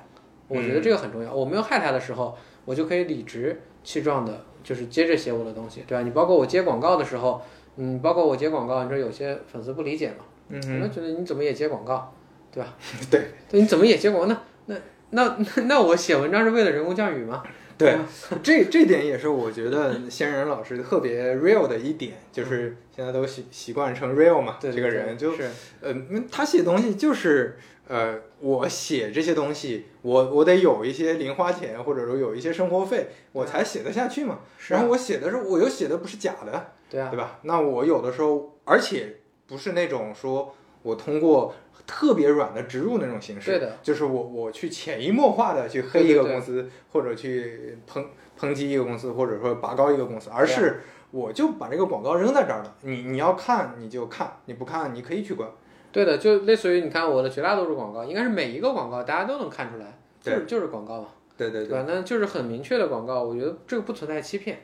[0.49, 1.33] 我觉得这个很重要。
[1.33, 6.03] 我没有害他的时候，我就可以理直气壮的，就是接着写我的东西，对吧？
[6.03, 7.41] 你包括我接广告的时候，
[7.83, 10.17] 嗯，包括我接广告，你说有些粉丝不理解嘛，
[10.51, 12.15] 嗯可能觉得你怎么也接广告，
[12.53, 12.77] 对吧？
[13.11, 14.37] 对，对，你怎么也接广告？
[14.67, 14.77] 那
[15.13, 17.43] 那那那那我写文章是为了人工降雨吗？
[17.79, 17.97] 对，
[18.45, 25.49] 这这点也是我觉得仙人老师特别 real 的一点，就是现在都习习惯成 real 嘛，对，这个人就是
[25.81, 25.95] 呃，
[26.31, 27.57] 他写东西就是
[27.89, 34.41] 呃，我写这些东西，我我得有一些零花钱，或者说有一些生活费，我才写得下去嘛。
[34.69, 37.39] 然后我写的时候，我又写的不是假的，对啊，对吧？
[37.43, 39.17] 那我有的时候，而且
[39.47, 41.55] 不是那种说我通过
[41.87, 48.05] 特别软的植入那种形式，对的，就是我我去潜移默化的去黑一个公司，或者去抨
[48.39, 50.81] 抨击一个公司，或者说拔高一个公司，而是
[51.11, 55.49] 我就把这个广告扔在这儿了，你你要看你就看，你不看你可以去关。
[55.93, 61.67] 对的，就类似于你看我的绝大多数广告，应该是每一个广告大家都能看出来，就是就是广告嘛，对对。
[61.67, 61.85] 对吧？
[61.89, 64.61] 那就是很明确的广告，我觉得这个不存在欺骗，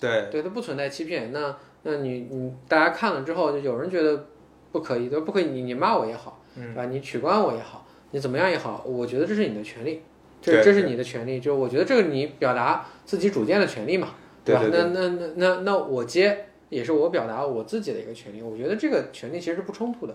[0.00, 1.32] 对对，它不存在欺骗。
[1.32, 4.26] 那那你你大家看了之后，就有人觉得
[4.72, 6.86] 不可以，对吧不可以，你你骂我也好，嗯对吧？
[6.86, 10.02] 你取关我也好，你怎么样也好，我觉得这是你的权利，
[10.40, 14.14] 这这是你的权利，就我觉得这个你表达自己主见的权利嘛，吧？
[14.44, 20.14] 对对对那那那那那我接也是我表达我自己的一个权利，我觉得这个权利其实是不冲突的。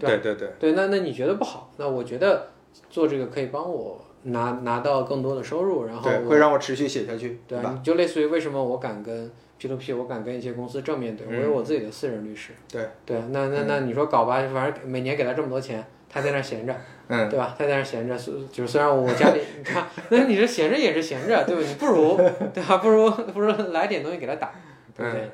[0.00, 1.70] 对对对，对，那那你觉得不好？
[1.76, 2.48] 那我觉得
[2.90, 7.58] 做这个可以帮我拿拿到更多的收入，然后会让我持续写下去，对？
[7.82, 12.52] 就类似于为什么我敢跟 P to P，我敢跟一些公司正面对，我有我自己的私人律师。
[12.70, 16.74] 对对，那那那你说搞吧，反正每年给他这么多钱，他在那儿闲着，
[17.08, 17.54] 嗯，对吧？
[17.58, 21.62] 他在那儿闲着，虽就是虽然我家里你看，那你这闲着也是闲着，对吧？
[21.66, 22.16] 你不如
[22.52, 22.78] 对吧？
[22.78, 24.52] 不如不如来点东西给他打，
[24.96, 25.30] 对不对？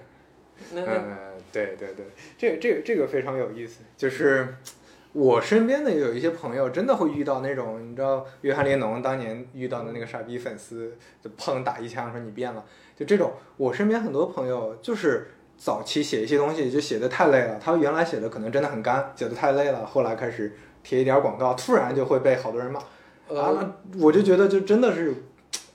[0.75, 1.17] 那那嗯，
[1.53, 2.05] 对对对，
[2.37, 4.55] 这个这个这个非常有意思，就是，
[5.13, 12.65] 我身边的有一些朋友真的会遇到那种，你知道约翰列侬当年遇到的那个傻逼粉丝，就砰打一枪说你变了，
[12.97, 13.33] 就这种。
[13.57, 20.53] 我身边很多朋友就是早期写一些东西就写的太累了，他原来写的可能真的很干，写的太累了，后来开始
[20.85, 22.81] 贴一点广告，突然就会被好多人骂。
[23.29, 25.15] 呃啊，我就觉得就真的是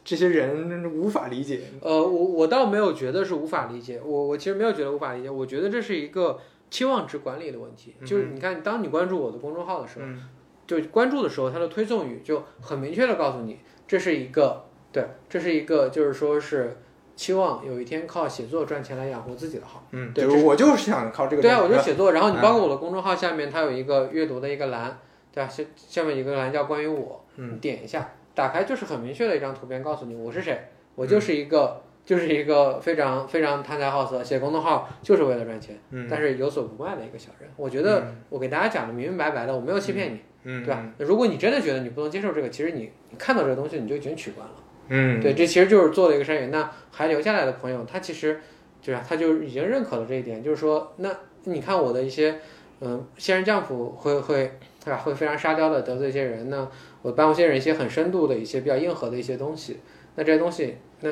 [0.04, 1.62] 这些人无法理解。
[1.82, 6.40] 呃，我我倒没有觉得是无法理解，我我其实没有觉得无法理解，我觉得这是一个
[6.70, 7.96] 期望值管理的问题。
[8.06, 10.30] 就是你看，当你关注我的公众号的时候，嗯
[10.68, 16.76] 就关注的时候，它的推送语就很明确的告诉你，这是一个对，这是一个就是说是
[17.16, 19.86] 期望有一天靠写作赚钱来养活自己的号。
[19.92, 24.98] 嗯，对就是我就是想靠这个对啊，我就写作，然后你嗯包括我的公众号下面，它有一个阅读的一个栏，
[25.32, 25.48] 对吧？
[25.48, 31.84] 下下面有一个栏叫关于我，嗯你点一下，打开就是很明确的一张图片，告诉你我是谁，嗯我就是一个。
[32.06, 37.50] 就是一个非常非常贪财好色，写公众号就是为了赚钱，嗯但是有所不卖的一个小人。
[37.58, 40.86] 我觉得我给大家讲的明明白白的，我没有欺骗你，嗯，对吧？
[41.00, 44.54] 那如果你真的觉得你不能接受这个，其实你你看到这个东西你就已经取关了。
[44.90, 46.52] 嗯，对，这其实就是做了一个筛选。
[46.52, 48.40] 那还留下来的朋友，他其实
[48.82, 49.00] 就是？
[49.08, 51.10] 他就已经认可了这一点，就是说，那
[51.46, 52.40] 你看我的一些
[52.82, 54.98] 嗯，仙人降谱会会对吧？
[54.98, 56.70] 会非常沙雕的得罪一些人呢。
[57.02, 59.80] 我颁布仙人一些很深度的一些比较硬核的一些东西，
[60.16, 61.10] 那这些东西，那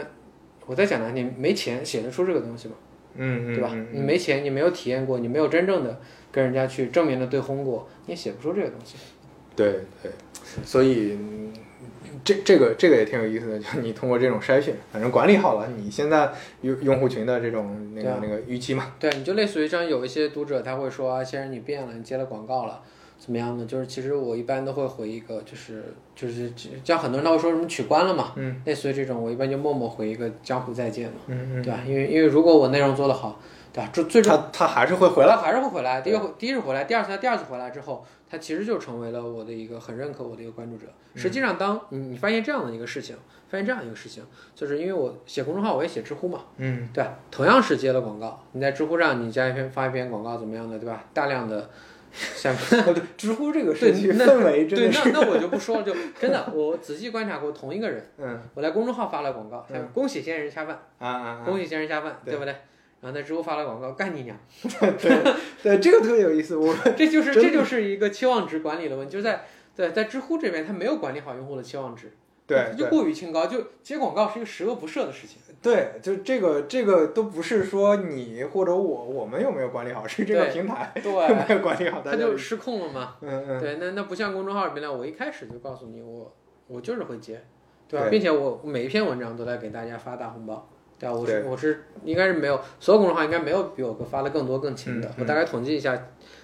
[0.65, 2.75] 我在讲呢，你没钱写得出这个东西吗？
[3.15, 3.87] 嗯嗯，对吧嗯？
[3.91, 5.99] 你没钱，你没有体验过，你没有真正的
[6.31, 8.95] 跟人家去正面的对轰过，你也写不出这个东西。
[9.55, 10.11] 对对，
[10.65, 11.53] 所以嗯
[12.23, 18.93] 这这个这个也挺有意思的，就你通过这种筛选，反正管理好了你现在用用户群的这种那个那个预期嘛。
[18.99, 22.81] 对，你就类似于像有一些读者他会说啊，先生你变了，你接了广告了，
[23.23, 23.65] 怎么样呢？
[23.65, 26.51] 就是其实我一般都会回一个，就是就是
[26.83, 31.79] 像很多人他会说什么取关了嘛，嗯，类似于这种，我一般就默默回一个江湖再见嘛，嗯嗯对吧？
[31.87, 33.39] 因为因为如果我内容做得好，
[33.71, 33.89] 对吧？
[33.93, 35.37] 最最终他他还是会回来。
[35.37, 40.87] 还是会回来，第一回第一次回来，第二次他第二次回来之后，他其实就成为了我的一个很认可我的一个关注者。
[41.15, 43.15] 实际上，当你你发现这样的一个事情，
[43.47, 44.21] 发现这样一个事情，
[44.53, 51.05] 就是因为我写公众号，我也写知乎嘛，嗯对，同样是接了广告，你在知乎上你加一篇发一篇广告怎么样的，对吧？
[51.13, 51.69] 大量的
[52.13, 62.55] 下面哦对，知乎这个对社区那氛围真对，的是，那那我就不说了，就真的我仔细观察过同一个人，嗯我在公众号发了广告，嗯恭喜仙人下饭，啊啊啊，恭喜仙人下饭，对对不对？
[63.01, 64.37] 然后在知乎发了广告，干你娘！
[64.63, 66.55] 对对，这个特别有意思。
[66.55, 69.43] 我 这就是这就是一个期望值管理的问题，就是在
[69.75, 72.13] 对在知乎这边，他没有管理好用户的期望值，
[72.45, 75.37] 对就过于清高，就接广告是一个十恶不赦的事情。
[75.61, 82.01] 对，就这个这个都不是说你或者我我们有没有管理好，是这个平台有对，没有管理好。
[82.01, 83.15] 大家他就失控了嘛。
[83.21, 86.35] 嗯嗯对，那那不像公众号里面呢，我一开始就告诉你，我
[86.67, 87.41] 我就是会接，
[87.87, 88.07] 对吧？
[88.07, 90.67] 对并且我每一篇文章都在给大家发大红包，
[90.99, 91.15] 对吧？
[91.15, 95.07] 我是我是应该是没有，所有公众号应该没有比我发的更多更勤的。
[95.07, 95.95] 嗯嗯我大概统计一下，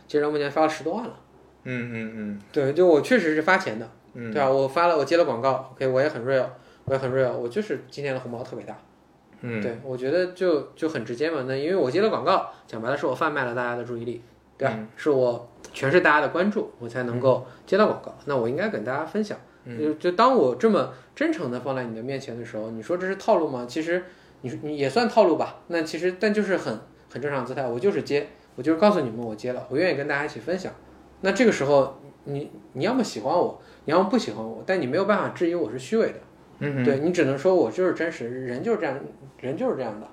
[0.07, 1.19] 截止到目前发了十多万了。
[1.65, 4.49] 嗯嗯嗯对，就我确实是发钱的，嗯，对吧？
[4.49, 6.45] 我发了，我接了广告，OK，我也很 real，
[6.85, 8.77] 我也很 real，我就是今天的红包特别大。
[9.41, 11.45] 嗯对，我觉得就就很直接嘛。
[11.47, 14.21] 那因为我接了广告，讲白了是我贩卖了大家的注意力，
[14.57, 14.73] 对吧？
[14.77, 18.13] 嗯是我全是大家的关注，我才能够接到广告。
[18.25, 19.37] 那我应该跟大家分享。
[19.65, 23.65] 嗯就就当我这么真诚的放在你的面前的时候，你说这是套路吗？
[23.67, 24.03] 其实
[24.41, 25.59] 你说你也算套路吧。
[25.67, 26.77] 那其实但就是很
[27.09, 30.73] 很正常的姿态，我就是接，我就是告诉你们我接了，我愿意跟大家一起分享。
[31.21, 36.19] 那这个时候你你要么喜欢我，你要不喜欢我，但你没有办法质疑我是虚伪的。
[36.59, 38.95] 嗯对你只能说我就是真实，人就是这样，
[39.39, 40.07] 人就是这样的。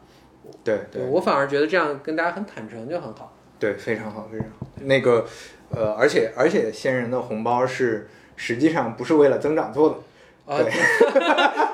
[0.65, 3.37] 对对我反而觉得这样跟大家很坦诚就很好。
[3.59, 4.67] 对，非常好，非常好。
[4.81, 5.27] 那个，
[5.69, 9.97] 呃，而且而且仙人的红包是实际上不是为了增长做的，
[10.55, 10.73] 啊，对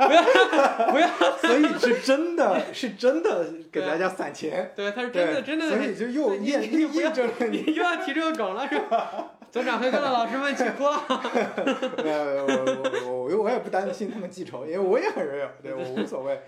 [0.09, 7.63] 不要不要， 所以是真的是真的给大家散钱，对，他是真的真的，所以就又你验你不要验证了你。
[7.65, 9.35] 你又要提这个梗了是吧？
[9.53, 10.89] 总长会跟的老师们请过。
[12.03, 12.47] 呃，我
[13.05, 16.41] 我我我也不担心他们记仇，因为我也很 real， 对我无所谓。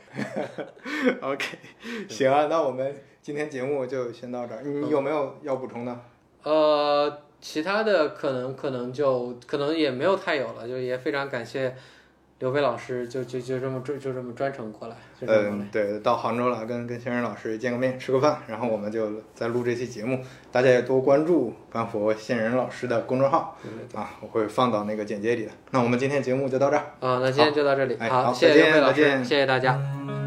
[1.21, 1.59] OK，
[2.09, 4.63] 行啊，那我们今天节目就先到这儿。
[4.63, 6.01] 你有没有要补充的？
[6.45, 11.77] 呃，其他的可能可能就可能也没有太有了，就也非常感谢
[12.45, 14.97] 刘飞老师，就就就这么就就这么专程过来。
[15.23, 20.21] 嗯，对，到杭州了，跟跟先生老师见个面，吃个饭，然后我们就再录这期节目。
[20.53, 23.57] 大家也多关注班佛仙人老师的公众号
[23.95, 25.53] 啊，我会放到那个简介里的。
[25.71, 26.85] 那我们今天节目就到这儿。
[27.01, 30.24] 啊，那今天就到这里，哎好，好谢谢再见刘飞老师，再见谢谢大家。